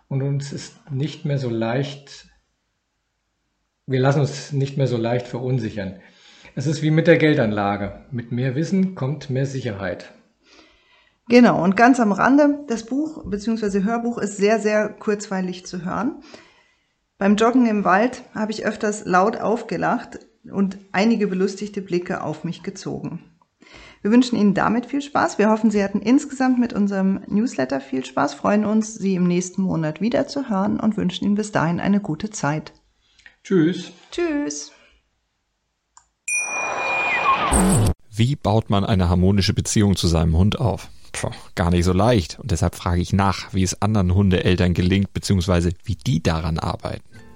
Und 0.08 0.22
uns 0.22 0.52
ist 0.52 0.90
nicht 0.90 1.24
mehr 1.24 1.38
so 1.38 1.48
leicht, 1.48 2.28
wir 3.86 4.00
lassen 4.00 4.20
uns 4.20 4.52
nicht 4.52 4.76
mehr 4.76 4.86
so 4.86 4.96
leicht 4.96 5.26
verunsichern. 5.26 6.00
Es 6.54 6.66
ist 6.66 6.82
wie 6.82 6.90
mit 6.90 7.06
der 7.06 7.18
Geldanlage. 7.18 8.04
Mit 8.10 8.32
mehr 8.32 8.54
Wissen 8.54 8.94
kommt 8.94 9.28
mehr 9.28 9.44
Sicherheit. 9.44 10.12
Genau, 11.28 11.62
und 11.62 11.76
ganz 11.76 12.00
am 12.00 12.12
Rande, 12.12 12.60
das 12.68 12.86
Buch 12.86 13.24
bzw. 13.28 13.82
Hörbuch 13.82 14.18
ist 14.18 14.36
sehr, 14.36 14.60
sehr 14.60 14.88
kurzweilig 14.88 15.66
zu 15.66 15.84
hören. 15.84 16.22
Beim 17.18 17.36
Joggen 17.36 17.66
im 17.66 17.84
Wald 17.84 18.22
habe 18.34 18.52
ich 18.52 18.66
öfters 18.66 19.04
laut 19.04 19.38
aufgelacht 19.38 20.18
und 20.50 20.78
einige 20.92 21.26
belustigte 21.26 21.80
Blicke 21.80 22.22
auf 22.22 22.44
mich 22.44 22.62
gezogen. 22.62 23.33
Wir 24.04 24.10
wünschen 24.10 24.36
Ihnen 24.36 24.52
damit 24.52 24.84
viel 24.84 25.00
Spaß. 25.00 25.38
Wir 25.38 25.48
hoffen, 25.48 25.70
Sie 25.70 25.82
hatten 25.82 26.00
insgesamt 26.00 26.58
mit 26.58 26.74
unserem 26.74 27.22
Newsletter 27.26 27.80
viel 27.80 28.04
Spaß, 28.04 28.34
freuen 28.34 28.66
uns, 28.66 28.92
Sie 28.92 29.14
im 29.14 29.26
nächsten 29.26 29.62
Monat 29.62 30.02
wieder 30.02 30.28
zu 30.28 30.50
hören 30.50 30.78
und 30.78 30.98
wünschen 30.98 31.24
Ihnen 31.24 31.36
bis 31.36 31.52
dahin 31.52 31.80
eine 31.80 32.00
gute 32.00 32.28
Zeit. 32.28 32.74
Tschüss. 33.42 33.92
Tschüss. 34.10 34.72
Wie 38.10 38.36
baut 38.36 38.68
man 38.68 38.84
eine 38.84 39.08
harmonische 39.08 39.54
Beziehung 39.54 39.96
zu 39.96 40.06
seinem 40.06 40.36
Hund 40.36 40.60
auf? 40.60 40.90
Puh, 41.12 41.30
gar 41.54 41.70
nicht 41.70 41.86
so 41.86 41.94
leicht. 41.94 42.38
Und 42.38 42.50
deshalb 42.50 42.74
frage 42.74 43.00
ich 43.00 43.14
nach, 43.14 43.54
wie 43.54 43.62
es 43.62 43.80
anderen 43.80 44.14
Hundeeltern 44.14 44.74
gelingt, 44.74 45.14
beziehungsweise 45.14 45.72
wie 45.82 45.96
die 45.96 46.22
daran 46.22 46.58
arbeiten. 46.58 47.08